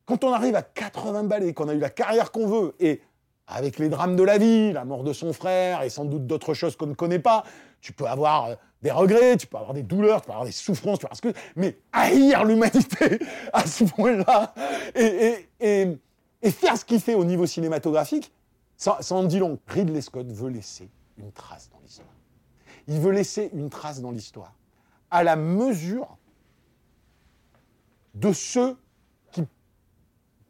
Quand 0.05 0.23
on 0.23 0.33
arrive 0.33 0.55
à 0.55 0.61
80 0.61 1.23
balais, 1.23 1.53
qu'on 1.53 1.69
a 1.69 1.73
eu 1.73 1.79
la 1.79 1.89
carrière 1.89 2.31
qu'on 2.31 2.47
veut, 2.47 2.75
et 2.79 3.01
avec 3.47 3.79
les 3.79 3.89
drames 3.89 4.15
de 4.15 4.23
la 4.23 4.37
vie, 4.37 4.73
la 4.73 4.83
mort 4.83 5.03
de 5.03 5.13
son 5.13 5.31
frère, 5.31 5.83
et 5.83 5.89
sans 5.89 6.05
doute 6.05 6.27
d'autres 6.27 6.53
choses 6.53 6.75
qu'on 6.75 6.87
ne 6.87 6.93
connaît 6.93 7.19
pas, 7.19 7.43
tu 7.81 7.93
peux 7.93 8.05
avoir 8.05 8.45
euh, 8.45 8.55
des 8.81 8.91
regrets, 8.91 9.37
tu 9.37 9.47
peux 9.47 9.57
avoir 9.57 9.73
des 9.73 9.83
douleurs, 9.83 10.21
tu 10.21 10.27
peux 10.27 10.33
avoir 10.33 10.45
des 10.45 10.51
souffrances, 10.51 10.99
tu 10.99 11.07
vois, 11.07 11.31
que... 11.31 11.37
mais 11.55 11.77
haïr 11.93 12.43
l'humanité 12.43 13.19
à 13.53 13.65
ce 13.65 13.85
point-là, 13.85 14.53
et, 14.95 15.47
faire 16.51 16.77
ce 16.77 16.83
qu'il 16.83 16.99
fait 16.99 17.15
au 17.15 17.23
niveau 17.23 17.45
cinématographique, 17.45 18.31
ça, 18.75 18.97
ça 18.99 19.15
en 19.15 19.23
dit 19.23 19.39
long. 19.39 19.59
Ridley 19.67 20.01
Scott 20.01 20.27
veut 20.27 20.49
laisser 20.49 20.89
une 21.17 21.31
trace 21.31 21.69
dans 21.71 21.79
l'histoire. 21.81 22.12
Il 22.87 22.99
veut 22.99 23.11
laisser 23.11 23.49
une 23.53 23.69
trace 23.69 24.01
dans 24.01 24.11
l'histoire, 24.11 24.53
à 25.09 25.23
la 25.23 25.35
mesure 25.35 26.17
de 28.13 28.31
ceux 28.33 28.77
qu'il 29.31 29.47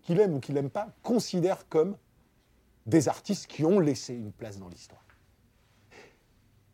qui 0.01 0.13
aime 0.13 0.35
ou 0.35 0.39
qu'il 0.39 0.55
n'aime 0.55 0.69
pas, 0.69 0.89
considèrent 1.01 1.67
comme 1.69 1.95
des 2.85 3.07
artistes 3.07 3.47
qui 3.47 3.63
ont 3.63 3.79
laissé 3.79 4.13
une 4.13 4.31
place 4.31 4.59
dans 4.59 4.67
l'histoire. 4.67 5.03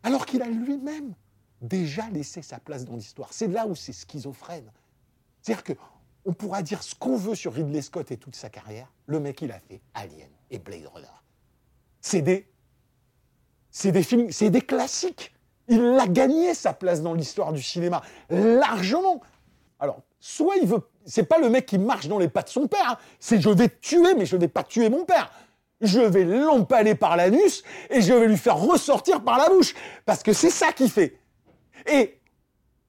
Alors 0.02 0.26
qu'il 0.26 0.42
a 0.42 0.48
lui-même 0.48 1.14
déjà 1.60 2.08
laissé 2.08 2.42
sa 2.42 2.58
place 2.58 2.84
dans 2.84 2.96
l'histoire. 2.96 3.32
C'est 3.32 3.46
là 3.46 3.66
où 3.66 3.74
c'est 3.74 3.92
schizophrène. 3.92 4.70
C'est-à-dire 5.42 5.76
qu'on 5.76 6.32
pourra 6.32 6.62
dire 6.62 6.82
ce 6.82 6.94
qu'on 6.94 7.16
veut 7.16 7.34
sur 7.34 7.52
Ridley 7.52 7.82
Scott 7.82 8.10
et 8.10 8.16
toute 8.16 8.34
sa 8.34 8.50
carrière, 8.50 8.92
le 9.06 9.20
mec 9.20 9.42
il 9.42 9.52
a 9.52 9.60
fait 9.60 9.80
Alien 9.94 10.28
et 10.50 10.58
Blade 10.58 10.86
Runner. 10.86 11.06
C'est 12.00 12.22
des, 12.22 12.50
c'est 13.70 13.92
des 13.92 14.02
films, 14.02 14.32
c'est 14.32 14.50
des 14.50 14.62
classiques. 14.62 15.34
Il 15.70 15.96
a 16.00 16.06
gagné 16.08 16.52
sa 16.52 16.72
place 16.72 17.00
dans 17.00 17.14
l'histoire 17.14 17.52
du 17.52 17.62
cinéma, 17.62 18.02
largement. 18.28 19.20
Alors, 19.78 20.02
soit 20.18 20.56
il 20.56 20.66
veut. 20.66 20.82
C'est 21.06 21.22
pas 21.22 21.38
le 21.38 21.48
mec 21.48 21.64
qui 21.64 21.78
marche 21.78 22.08
dans 22.08 22.18
les 22.18 22.28
pas 22.28 22.42
de 22.42 22.48
son 22.48 22.66
père, 22.66 22.90
hein. 22.90 22.98
c'est 23.18 23.40
je 23.40 23.48
vais 23.48 23.68
tuer, 23.68 24.14
mais 24.14 24.26
je 24.26 24.36
vais 24.36 24.48
pas 24.48 24.64
tuer 24.64 24.90
mon 24.90 25.04
père. 25.04 25.32
Je 25.80 26.00
vais 26.00 26.24
l'empaler 26.24 26.94
par 26.94 27.16
l'anus 27.16 27.62
et 27.88 28.02
je 28.02 28.12
vais 28.12 28.26
lui 28.26 28.36
faire 28.36 28.58
ressortir 28.58 29.22
par 29.22 29.38
la 29.38 29.48
bouche. 29.48 29.74
Parce 30.04 30.22
que 30.22 30.32
c'est 30.32 30.50
ça 30.50 30.72
qu'il 30.72 30.90
fait. 30.90 31.18
Et 31.90 32.18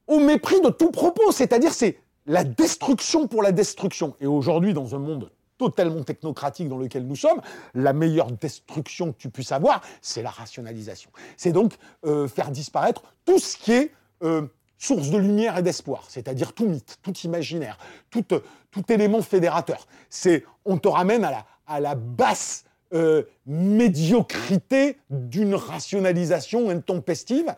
au 0.07 0.19
mépris 0.19 0.59
de 0.59 0.69
tout 0.69 0.91
propos, 0.91 1.31
c'est-à-dire 1.31 1.73
c'est 1.73 1.99
la 2.25 2.43
destruction 2.43 3.27
pour 3.27 3.43
la 3.43 3.51
destruction. 3.51 4.15
Et 4.19 4.27
aujourd'hui, 4.27 4.73
dans 4.73 4.95
un 4.95 4.99
monde 4.99 5.31
totalement 5.61 6.03
technocratique 6.03 6.67
dans 6.67 6.79
lequel 6.79 7.05
nous 7.05 7.15
sommes, 7.15 7.39
la 7.75 7.93
meilleure 7.93 8.31
destruction 8.31 9.13
que 9.13 9.17
tu 9.19 9.29
puisses 9.29 9.51
avoir, 9.51 9.81
c'est 10.01 10.23
la 10.23 10.31
rationalisation. 10.31 11.11
C'est 11.37 11.51
donc 11.51 11.75
euh, 12.03 12.27
faire 12.27 12.49
disparaître 12.49 13.03
tout 13.25 13.37
ce 13.37 13.57
qui 13.57 13.73
est 13.73 13.91
euh, 14.23 14.47
source 14.79 15.11
de 15.11 15.19
lumière 15.19 15.59
et 15.59 15.61
d'espoir, 15.61 16.05
c'est-à-dire 16.09 16.53
tout 16.53 16.65
mythe, 16.65 16.97
tout 17.03 17.13
imaginaire, 17.19 17.77
tout, 18.09 18.25
tout 18.71 18.91
élément 18.91 19.21
fédérateur. 19.21 19.85
C'est 20.09 20.43
on 20.65 20.79
te 20.79 20.87
ramène 20.87 21.29
à 21.67 21.79
la, 21.79 21.93
basse 21.93 22.65
euh, 22.95 23.21
médiocrité 23.45 24.97
d'une 25.11 25.53
rationalisation 25.53 26.71
intempestive 26.71 27.53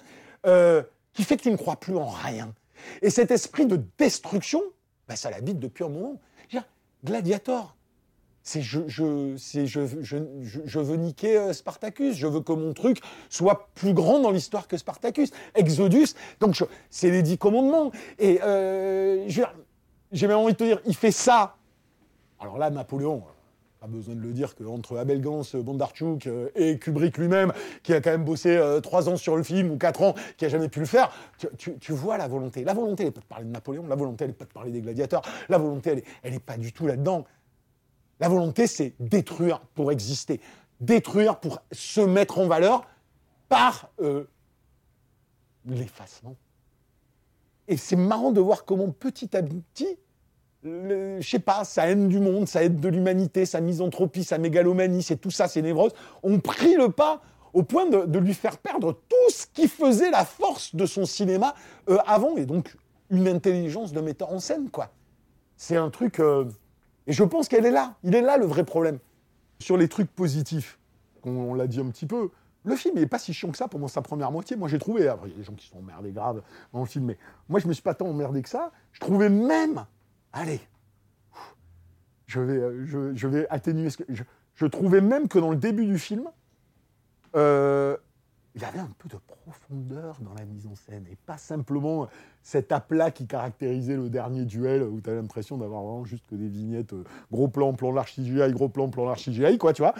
qui 1.14 1.24
fait 1.24 1.38
que 1.38 1.44
tu 1.44 1.52
ne 1.52 1.56
crois 1.56 1.78
plus 1.78 1.96
en 1.96 2.10
rien. 2.10 2.54
Et 3.02 3.10
cet 3.10 3.32
esprit 3.32 3.66
de 3.66 3.80
destruction, 3.98 4.62
ben, 5.08 5.16
ça 5.16 5.30
l'habite 5.30 5.58
depuis 5.58 5.86
un 5.86 5.90
moment. 5.90 6.20
Gladiator, 7.04 7.76
c'est 8.44 8.62
je, 8.62 8.82
je, 8.88 9.36
je, 9.38 10.80
veux 10.80 10.98
niquer 10.98 11.38
euh, 11.38 11.54
Spartacus, 11.54 12.18
je 12.18 12.28
veux 12.28 12.42
que 12.42 12.52
mon 12.52 12.74
truc 12.74 13.00
soit 13.30 13.70
plus 13.74 13.94
grand 13.94 14.20
dans 14.20 14.32
l'histoire 14.32 14.68
que 14.68 14.76
Spartacus. 14.76 15.32
Exodus, 15.56 16.10
donc 16.42 16.62
c'est 16.90 17.10
les 17.10 17.22
dix 17.22 17.38
commandements. 17.38 17.92
Et 18.20 18.42
euh, 18.44 19.26
j'ai 20.12 20.28
même 20.28 20.38
envie 20.38 20.52
de 20.52 20.58
te 20.58 20.64
dire, 20.66 20.82
il 20.86 20.96
fait 20.96 21.12
ça. 21.12 21.56
Alors 22.42 22.58
là, 22.58 22.70
Napoléon, 22.70 23.24
pas 23.80 23.88
besoin 23.88 24.16
de 24.16 24.20
le 24.20 24.34
dire 24.34 24.56
qu'entre 24.56 24.98
Abel 24.98 25.22
Gans, 25.22 25.44
Bondarchuk 25.54 26.28
euh, 26.28 26.50
et 26.56 26.78
Kubrick 26.78 27.18
lui-même, 27.18 27.54
qui 27.82 27.94
a 27.94 28.02
quand 28.02 28.12
même 28.12 28.26
bossé 28.26 28.62
trois 28.84 29.08
ans 29.08 29.16
sur 29.16 29.38
le 29.38 29.44
film 29.44 29.72
ou 29.72 29.78
quatre 29.78 30.02
ans, 30.02 30.16
qui 30.36 30.44
a 30.44 30.50
jamais 30.50 30.68
pu 30.68 30.82
le 30.82 30.86
faire, 30.86 31.14
tu, 31.58 31.94
vois 31.94 32.18
la 32.18 32.28
volonté. 32.28 32.66
La 32.66 32.74
volonté, 32.74 33.04
elle 33.04 33.08
n'est 33.08 33.14
pas 33.14 33.22
de 33.22 33.26
parler 33.26 33.46
de 33.46 33.52
Napoléon, 33.52 33.88
la 33.88 33.96
volonté, 33.96 34.26
elle 34.26 34.32
n'est 34.32 34.36
pas 34.36 34.46
de 34.46 34.52
parler 34.52 34.72
des 34.72 34.82
gladiateurs, 34.82 35.22
la 35.48 35.58
volonté, 35.58 36.04
elle 36.24 36.34
n'est 36.34 36.40
pas 36.40 36.58
du 36.58 36.74
tout 36.74 36.88
là-dedans. 36.88 37.24
La 38.20 38.30
volonté, 38.30 38.68
c'est 38.68 38.94
détruire 39.00 39.60
pour 39.74 39.92
exister, 39.92 40.40
détruire 40.80 41.40
pour 41.40 41.60
se 41.72 42.02
mettre 42.02 42.40
en 42.40 42.48
valeur 42.48 42.86
par 43.50 43.90
euh, 44.02 44.26
l'effacement. 45.66 46.36
Et 47.68 47.78
c'est 47.78 47.96
marrant 47.96 48.32
de 48.32 48.42
voir 48.42 48.66
comment 48.66 48.90
petit 48.92 49.36
à 49.36 49.42
petit, 49.42 49.98
je 50.64 51.20
sais 51.22 51.40
pas, 51.40 51.64
sa 51.64 51.90
haine 51.90 52.08
du 52.08 52.20
monde, 52.20 52.48
sa 52.48 52.64
haine 52.64 52.80
de 52.80 52.90
l'humanité, 52.90 53.46
sa 53.46 53.62
misanthropie, 53.62 54.24
sa 54.24 54.38
mégalomanie, 54.38 55.04
c'est 55.04 55.18
tout 55.18 55.32
ça, 55.32 55.48
ses 55.48 55.62
névroses, 55.62 55.94
ont 56.24 56.40
pris 56.40 56.76
le 56.76 56.90
pas 56.90 57.22
au 57.54 57.64
point 57.64 57.88
de, 57.88 58.20
lui 58.20 58.34
faire 58.34 58.58
perdre 58.58 58.94
tout 59.08 59.30
ce 59.30 59.46
qui 59.46 59.68
faisait 59.68 60.10
la 60.10 60.26
force 60.26 60.76
de 60.76 60.86
son 60.86 61.06
cinéma 61.06 61.54
euh, 61.90 61.98
avant, 62.08 62.36
et 62.36 62.46
donc 62.46 62.76
une 63.10 63.28
intelligence 63.28 63.94
de 63.94 64.02
metteur 64.02 64.32
en 64.32 64.40
scène, 64.40 64.70
quoi. 64.70 64.92
C'est 65.56 65.78
un 65.78 65.90
truc... 65.90 66.20
Euh, 66.20 66.46
et 67.08 67.14
je 67.14 67.24
pense 67.24 67.48
qu'elle 67.48 67.66
est 67.66 67.72
là. 67.72 67.96
Il 68.04 68.16
est 68.16 68.22
là 68.22 68.38
le 68.38 68.46
vrai 68.46 68.64
problème. 68.64 69.00
Sur 69.60 69.78
les 69.78 69.88
trucs 69.88 70.12
positifs, 70.12 70.80
on, 71.24 71.54
l'a 71.54 71.68
dit 71.68 71.80
un 71.80 71.90
petit 71.90 72.06
peu, 72.06 72.32
le 72.66 72.76
film 72.76 72.96
n'est 72.96 73.08
pas 73.08 73.20
si 73.20 73.34
chiant 73.34 73.52
que 73.52 73.58
ça 73.58 73.68
pendant 73.68 73.88
sa 73.88 74.02
première 74.02 74.32
moitié. 74.32 74.56
Moi, 74.56 74.68
j'ai 74.68 74.80
trouvé. 74.80 75.08
Après, 75.08 75.30
il 75.30 75.32
y 75.32 75.36
a 75.36 75.38
des 75.38 75.44
gens 75.44 75.54
qui 75.54 75.68
sont 75.68 75.78
emmerdés 75.78 76.12
grave 76.12 76.42
dans 76.72 76.80
le 76.80 76.86
film, 76.86 77.06
mais 77.06 77.18
moi, 77.50 77.60
je 77.60 77.68
me 77.68 77.74
suis 77.74 77.84
pas 77.84 77.94
tant 77.94 78.08
emmerdé 78.08 78.42
que 78.42 78.50
ça. 78.50 78.72
Je 78.92 79.00
trouvais 79.00 79.30
même. 79.30 79.86
Allez, 80.32 80.62
je 82.26 82.40
vais, 82.40 82.86
je, 82.86 83.28
vais 83.28 83.48
atténuer 83.50 83.90
ce 83.90 83.98
que. 83.98 84.04
je 84.56 84.66
trouvais 84.66 85.02
même 85.02 85.28
que 85.28 85.40
dans 85.40 85.52
le 85.52 85.58
début 85.58 85.86
du 85.86 86.00
film, 86.00 86.30
euh, 87.36 87.98
il 88.64 88.70
avait 88.70 88.80
un 88.80 88.92
peu 88.98 89.10
de 89.10 89.18
profondeur 89.18 90.18
dans 90.22 90.34
la 90.34 90.46
mise 90.46 90.66
en 90.68 90.76
scène 90.76 91.06
et 91.12 91.18
pas 91.26 91.38
simplement 91.38 92.08
cet 92.42 92.72
aplat 92.72 93.12
qui 93.12 93.28
caractérisait 93.28 93.96
le 93.98 94.10
dernier 94.10 94.46
duel 94.46 94.84
où 94.84 95.02
tu 95.02 95.10
as 95.10 95.14
l'impression 95.16 95.58
d'avoir 95.58 95.82
vraiment 95.84 96.06
juste 96.06 96.26
que 96.30 96.36
des 96.36 96.48
vignettes 96.48 96.94
euh, 96.94 97.04
gros 97.32 97.48
plan, 97.50 97.74
plan 97.74 97.92
large 97.92 98.14
CGI, 98.16 98.52
gros 98.54 98.70
plan, 98.70 98.90
plan 98.90 99.06
large 99.06 99.26
CGI, 99.26 99.58
quoi, 99.58 99.74
tu 99.74 99.82
vois. 99.82 99.94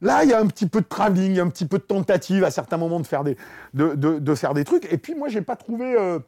Là, 0.00 0.22
il 0.24 0.30
y 0.30 0.32
a 0.32 0.40
un 0.40 0.46
petit 0.46 0.66
peu 0.66 0.80
de 0.80 0.86
travelling, 0.86 1.38
un 1.40 1.48
petit 1.48 1.66
peu 1.66 1.78
de 1.78 1.82
tentative 1.84 2.44
à 2.44 2.50
certains 2.50 2.76
moments 2.76 3.00
de 3.00 3.06
faire 3.06 3.24
des, 3.24 3.36
de, 3.72 3.94
de- 3.94 4.18
de 4.18 4.34
faire 4.34 4.54
des 4.54 4.64
trucs. 4.64 4.92
Et 4.92 4.98
puis 4.98 5.14
moi, 5.14 5.28
j'ai 5.28 5.40
pas 5.42 5.56
trouvé 5.56 5.96
euh, 5.98 6.18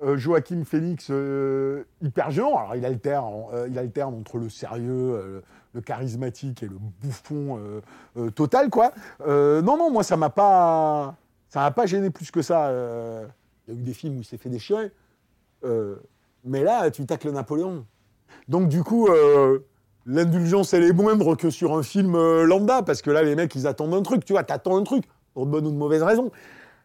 euh, 0.00 0.16
Joachim 0.16 0.62
Phoenix 0.64 1.08
euh, 1.10 1.82
hyper 2.00 2.30
gênant. 2.30 2.56
Alors 2.56 2.76
il 2.76 2.84
alterne, 2.84 3.44
euh, 3.52 3.66
il 3.68 3.78
alterne 3.78 4.14
entre 4.14 4.38
le 4.38 4.48
sérieux, 4.48 5.42
le 5.72 5.80
charismatique 5.80 6.62
et 6.62 6.66
le 6.66 6.76
bouffon 7.02 7.60
total, 8.34 8.70
quoi. 8.70 8.92
Non, 9.26 9.76
non, 9.76 9.90
moi 9.90 10.02
ça 10.02 10.16
m'a 10.16 10.30
pas, 10.30 11.16
ça 11.48 11.60
m'a 11.60 11.70
pas 11.70 11.86
gêné 11.86 12.10
plus 12.10 12.30
que 12.30 12.42
ça. 12.42 12.70
Il 13.66 13.74
y 13.74 13.76
a 13.76 13.80
eu 13.80 13.82
des 13.82 13.92
films 13.92 14.18
où 14.18 14.20
il 14.20 14.24
s'est 14.24 14.38
fait 14.38 14.48
déchirer, 14.48 14.92
mais 16.44 16.62
là, 16.62 16.90
tu 16.90 17.04
tacles 17.04 17.30
Napoléon. 17.30 17.84
Donc 18.48 18.68
du 18.68 18.82
coup, 18.82 19.08
l'indulgence 20.06 20.72
elle 20.74 20.84
est 20.84 20.92
moindre 20.92 21.34
que 21.34 21.50
sur 21.50 21.76
un 21.76 21.82
film 21.82 22.16
lambda, 22.44 22.82
parce 22.82 23.02
que 23.02 23.10
là 23.10 23.22
les 23.22 23.34
mecs 23.34 23.54
ils 23.54 23.66
attendent 23.66 23.94
un 23.94 24.02
truc, 24.02 24.24
tu 24.24 24.32
vois, 24.32 24.44
t'attends 24.44 24.76
un 24.76 24.84
truc 24.84 25.04
pour 25.34 25.44
de 25.44 25.50
bonnes 25.50 25.66
ou 25.66 25.70
de 25.70 25.76
mauvaises 25.76 26.02
raisons. 26.02 26.30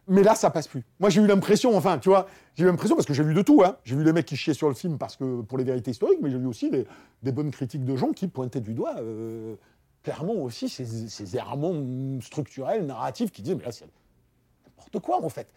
Mais 0.06 0.22
là, 0.22 0.34
ça 0.34 0.50
passe 0.50 0.68
plus. 0.68 0.82
Moi, 1.00 1.08
j'ai 1.08 1.22
eu 1.22 1.26
l'impression, 1.26 1.76
enfin, 1.76 1.98
tu 1.98 2.10
vois, 2.10 2.26
j'ai 2.54 2.64
eu 2.64 2.66
l'impression, 2.66 2.94
parce 2.94 3.06
que 3.06 3.14
j'ai 3.14 3.22
vu 3.22 3.32
de 3.32 3.42
tout, 3.42 3.62
hein. 3.64 3.76
J'ai 3.84 3.96
vu 3.96 4.04
les 4.04 4.12
mecs 4.12 4.26
qui 4.26 4.36
chiaient 4.36 4.54
sur 4.54 4.68
le 4.68 4.74
film 4.74 4.98
parce 4.98 5.16
que, 5.16 5.40
pour 5.42 5.56
les 5.56 5.64
vérités 5.64 5.90
historiques, 5.90 6.18
mais 6.22 6.30
j'ai 6.30 6.38
vu 6.38 6.46
aussi 6.46 6.70
des, 6.70 6.86
des 7.22 7.32
bonnes 7.32 7.50
critiques 7.50 7.84
de 7.84 7.96
gens 7.96 8.12
qui 8.12 8.28
pointaient 8.28 8.60
du 8.60 8.74
doigt, 8.74 8.96
euh, 8.98 9.56
clairement 10.02 10.34
aussi, 10.34 10.68
ces, 10.68 10.84
ces 10.84 11.36
errements 11.36 11.74
structurels, 12.20 12.84
narratifs, 12.84 13.32
qui 13.32 13.40
disaient, 13.42 13.56
mais 13.56 13.64
là, 13.64 13.72
c'est 13.72 13.86
n'importe 14.66 14.98
quoi, 15.00 15.24
en 15.24 15.28
fait. 15.30 15.48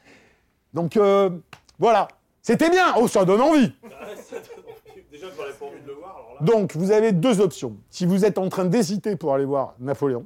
Donc, 0.74 0.96
euh, 0.96 1.30
voilà. 1.78 2.08
C'était 2.42 2.70
bien 2.70 2.94
Oh, 2.98 3.08
ça 3.10 3.26
donne 3.26 3.42
envie 3.42 3.72
Déjà, 5.12 5.28
n'aurais 5.36 5.52
pas 5.54 5.66
envie 5.66 5.82
de 5.82 5.88
le 5.88 5.94
voir, 5.94 6.16
alors 6.18 6.36
là. 6.40 6.46
Donc, 6.46 6.76
vous 6.76 6.92
avez 6.92 7.12
deux 7.12 7.42
options. 7.42 7.78
Si 7.90 8.06
vous 8.06 8.24
êtes 8.24 8.38
en 8.38 8.48
train 8.50 8.66
d'hésiter 8.66 9.16
pour 9.16 9.34
aller 9.34 9.46
voir 9.46 9.76
Napoléon, 9.80 10.26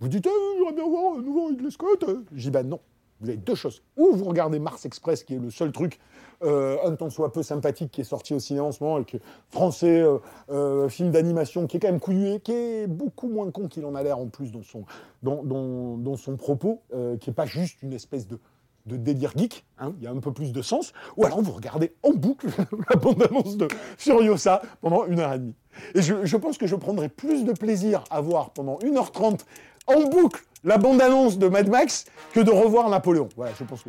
vous 0.00 0.08
dites, 0.08 0.26
eh, 0.26 0.56
j'aimerais 0.58 0.74
bien 0.74 0.88
voir 0.88 1.18
un 1.18 1.22
nouveau 1.22 1.46
Ridley 1.46 1.70
Scott. 1.70 2.04
Je 2.32 2.42
dis, 2.42 2.50
bah 2.50 2.62
non. 2.62 2.80
Vous 3.20 3.28
avez 3.28 3.38
deux 3.38 3.54
choses. 3.54 3.82
Ou 3.96 4.12
vous 4.14 4.24
regardez 4.24 4.58
Mars 4.58 4.84
Express, 4.84 5.24
qui 5.24 5.34
est 5.34 5.38
le 5.38 5.50
seul 5.50 5.72
truc, 5.72 5.98
euh, 6.44 6.76
un 6.84 6.94
tant 6.96 7.08
soit 7.08 7.32
peu 7.32 7.42
sympathique, 7.42 7.90
qui 7.90 8.02
est 8.02 8.04
sorti 8.04 8.34
au 8.34 8.38
cinéma 8.38 8.66
en 8.66 8.72
ce 8.72 8.84
moment, 8.84 8.98
et 8.98 9.04
que 9.04 9.16
français, 9.48 10.00
euh, 10.02 10.18
euh, 10.50 10.88
film 10.90 11.10
d'animation, 11.10 11.66
qui 11.66 11.78
est 11.78 11.80
quand 11.80 11.88
même 11.88 12.00
couillu, 12.00 12.40
qui 12.40 12.52
est 12.52 12.86
beaucoup 12.86 13.28
moins 13.28 13.50
con 13.50 13.68
qu'il 13.68 13.86
en 13.86 13.94
a 13.94 14.02
l'air 14.02 14.18
en 14.18 14.26
plus 14.26 14.52
dans 14.52 14.62
son, 14.62 14.84
dans, 15.22 15.42
dans- 15.42 15.96
dans 15.96 16.16
son 16.16 16.36
propos, 16.36 16.82
qui 17.20 17.30
est 17.30 17.34
pas 17.34 17.46
juste 17.46 17.82
une 17.82 17.94
espèce 17.94 18.26
de, 18.28 18.38
de 18.84 18.96
délire 18.98 19.32
geek, 19.34 19.64
hein, 19.78 19.94
il 19.98 20.04
y 20.04 20.06
a 20.06 20.10
un 20.10 20.20
peu 20.20 20.32
plus 20.32 20.52
de 20.52 20.60
sens, 20.60 20.92
ou 21.16 21.24
alors 21.24 21.40
vous 21.40 21.52
regardez 21.52 21.94
en 22.02 22.10
boucle 22.10 22.48
la 22.90 22.96
bande-annonce 22.96 23.56
de 23.56 23.66
Furiosa 23.96 24.60
pendant 24.82 25.06
une 25.06 25.20
heure 25.20 25.32
et 25.32 25.38
demie. 25.38 25.54
Et 25.94 26.02
je, 26.02 26.24
je 26.26 26.36
pense 26.36 26.58
que 26.58 26.66
je 26.66 26.76
prendrai 26.76 27.08
plus 27.08 27.44
de 27.44 27.52
plaisir 27.52 28.04
à 28.10 28.20
voir 28.20 28.50
pendant 28.50 28.78
1h30 28.78 29.40
en 29.88 30.08
boucle 30.08 30.44
la 30.66 30.76
bande-annonce 30.76 31.38
de 31.38 31.48
Mad 31.48 31.68
Max 31.68 32.04
que 32.32 32.40
de 32.40 32.50
revoir 32.50 32.90
Napoléon. 32.90 33.28
Voilà, 33.36 33.52
je 33.58 33.64
pense 33.64 33.82
que 33.82 33.88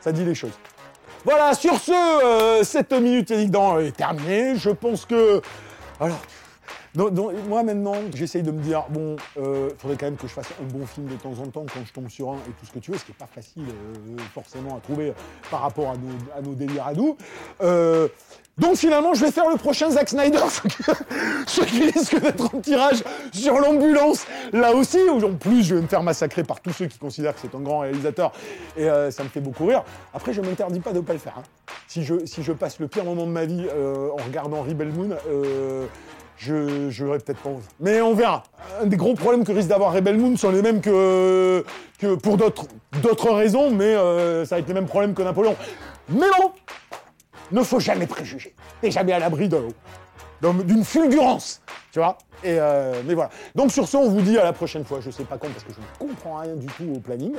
ça, 0.00 0.12
dit 0.12 0.24
les 0.24 0.34
choses. 0.36 0.52
Voilà, 1.24 1.54
sur 1.54 1.76
ce, 1.78 1.92
euh, 1.92 2.62
cette 2.62 2.92
minute 2.92 3.30
est 3.30 3.96
terminée. 3.96 4.56
Je 4.56 4.70
pense 4.70 5.04
que... 5.04 5.40
Alors, 5.98 6.20
moi 6.94 7.62
maintenant, 7.62 7.94
j'essaye 8.14 8.42
de 8.42 8.50
me 8.50 8.60
dire, 8.60 8.84
bon, 8.90 9.16
il 9.36 9.76
faudrait 9.78 9.96
quand 9.96 10.06
même 10.06 10.16
que 10.16 10.26
je 10.26 10.32
fasse 10.32 10.48
un 10.60 10.66
bon 10.66 10.86
film 10.86 11.06
de 11.06 11.14
temps 11.14 11.34
en 11.40 11.46
temps 11.46 11.66
quand 11.72 11.80
je 11.84 11.92
tombe 11.92 12.08
sur 12.08 12.30
un 12.30 12.36
et 12.36 12.52
tout 12.58 12.66
ce 12.66 12.72
que 12.72 12.78
tu 12.78 12.90
veux, 12.90 12.98
ce 12.98 13.04
qui 13.04 13.12
n'est 13.12 13.18
pas 13.18 13.28
facile 13.32 13.64
euh, 13.68 14.22
forcément 14.34 14.76
à 14.76 14.80
trouver 14.80 15.12
par 15.50 15.60
rapport 15.60 15.90
à 15.90 16.40
nos, 16.42 16.54
délires 16.54 16.86
à 16.86 16.94
nous. 16.94 17.16
Euh, 17.62 18.08
donc 18.58 18.76
finalement, 18.76 19.14
je 19.14 19.24
vais 19.24 19.30
faire 19.30 19.48
le 19.48 19.56
prochain 19.56 19.90
Zack 19.90 20.10
Snyder, 20.10 20.38
ce 21.46 21.62
qui, 21.62 21.90
risque 21.90 22.20
d'être 22.20 22.54
en 22.54 22.60
tirage 22.60 23.02
sur 23.32 23.58
l'ambulance, 23.58 24.26
là 24.52 24.74
aussi, 24.74 24.98
où 24.98 25.24
en 25.24 25.34
plus 25.34 25.62
je 25.62 25.76
vais 25.76 25.80
me 25.80 25.86
faire 25.86 26.02
massacrer 26.02 26.44
par 26.44 26.60
tous 26.60 26.72
ceux 26.72 26.86
qui 26.86 26.98
considèrent 26.98 27.34
que 27.34 27.40
c'est 27.40 27.54
un 27.54 27.60
grand 27.60 27.80
réalisateur, 27.80 28.32
et 28.76 28.90
euh, 28.90 29.10
ça 29.10 29.24
me 29.24 29.28
fait 29.30 29.40
beaucoup 29.40 29.64
rire. 29.64 29.82
Après, 30.12 30.34
je 30.34 30.42
m'interdis 30.42 30.80
pas 30.80 30.92
de 30.92 30.98
ne 30.98 31.04
pas 31.04 31.14
le 31.14 31.18
faire. 31.18 31.38
hein. 31.38 31.72
Si, 31.88 32.04
je, 32.04 32.26
si 32.26 32.42
je 32.42 32.52
passe 32.52 32.78
le 32.80 32.86
pire 32.86 33.04
moment 33.04 33.26
de 33.26 33.32
ma 33.32 33.46
vie 33.46 33.66
euh, 33.74 34.10
en 34.10 34.22
regardant 34.24 34.62
Rebel 34.62 34.92
Moon, 34.92 35.10
euh, 35.28 35.86
je 36.40 36.88
j'aurais 36.88 37.18
peut-être 37.18 37.40
pas. 37.40 37.50
Mais 37.80 38.00
on 38.00 38.14
verra. 38.14 38.42
Un 38.82 38.86
des 38.86 38.96
gros 38.96 39.14
problèmes 39.14 39.44
que 39.44 39.52
risque 39.52 39.68
d'avoir 39.68 39.92
Rebel 39.92 40.16
Moon 40.16 40.36
sont 40.36 40.50
les 40.50 40.62
mêmes 40.62 40.80
que, 40.80 41.64
pour 42.22 42.38
d'autres 42.38 43.30
raisons, 43.30 43.70
mais 43.70 43.84
euh, 43.84 44.44
ça 44.46 44.54
va 44.56 44.60
être 44.60 44.68
les 44.68 44.74
mêmes 44.74 44.86
problèmes 44.86 45.14
que 45.14 45.22
Napoléon. 45.22 45.54
Mais 46.08 46.26
bon, 46.38 46.52
ne 47.52 47.62
faut 47.62 47.78
jamais 47.80 48.06
préjuger. 48.06 48.54
T'es 48.80 48.90
jamais 48.90 49.12
à 49.12 49.18
l'abri 49.18 49.50
d'une 49.50 50.84
fulgurance, 50.84 51.60
tu 51.92 51.98
vois. 51.98 52.16
Et 52.42 52.56
euh, 52.58 53.02
mais 53.06 53.12
voilà. 53.12 53.28
Donc 53.54 53.70
sur 53.70 53.86
ce, 53.86 53.98
on 53.98 54.08
vous 54.08 54.22
dit 54.22 54.38
à 54.38 54.44
la 54.44 54.54
prochaine 54.54 54.84
fois. 54.84 55.00
Je 55.02 55.10
sais 55.10 55.24
pas 55.24 55.36
quand 55.36 55.48
parce 55.50 55.64
que 55.64 55.74
je 55.74 55.78
ne 55.78 56.10
comprends 56.10 56.38
rien 56.38 56.56
du 56.56 56.66
tout 56.68 56.90
au 56.96 57.00
planning. 57.00 57.34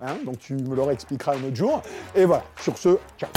hein. 0.00 0.14
donc 0.24 0.38
tu 0.38 0.54
me 0.54 0.76
le 0.76 0.82
réexpliqueras 0.82 1.34
un 1.34 1.48
autre 1.48 1.56
jour. 1.56 1.82
Et 2.14 2.24
voilà. 2.24 2.44
Sur 2.60 2.78
ce, 2.78 2.98
ciao. 3.18 3.30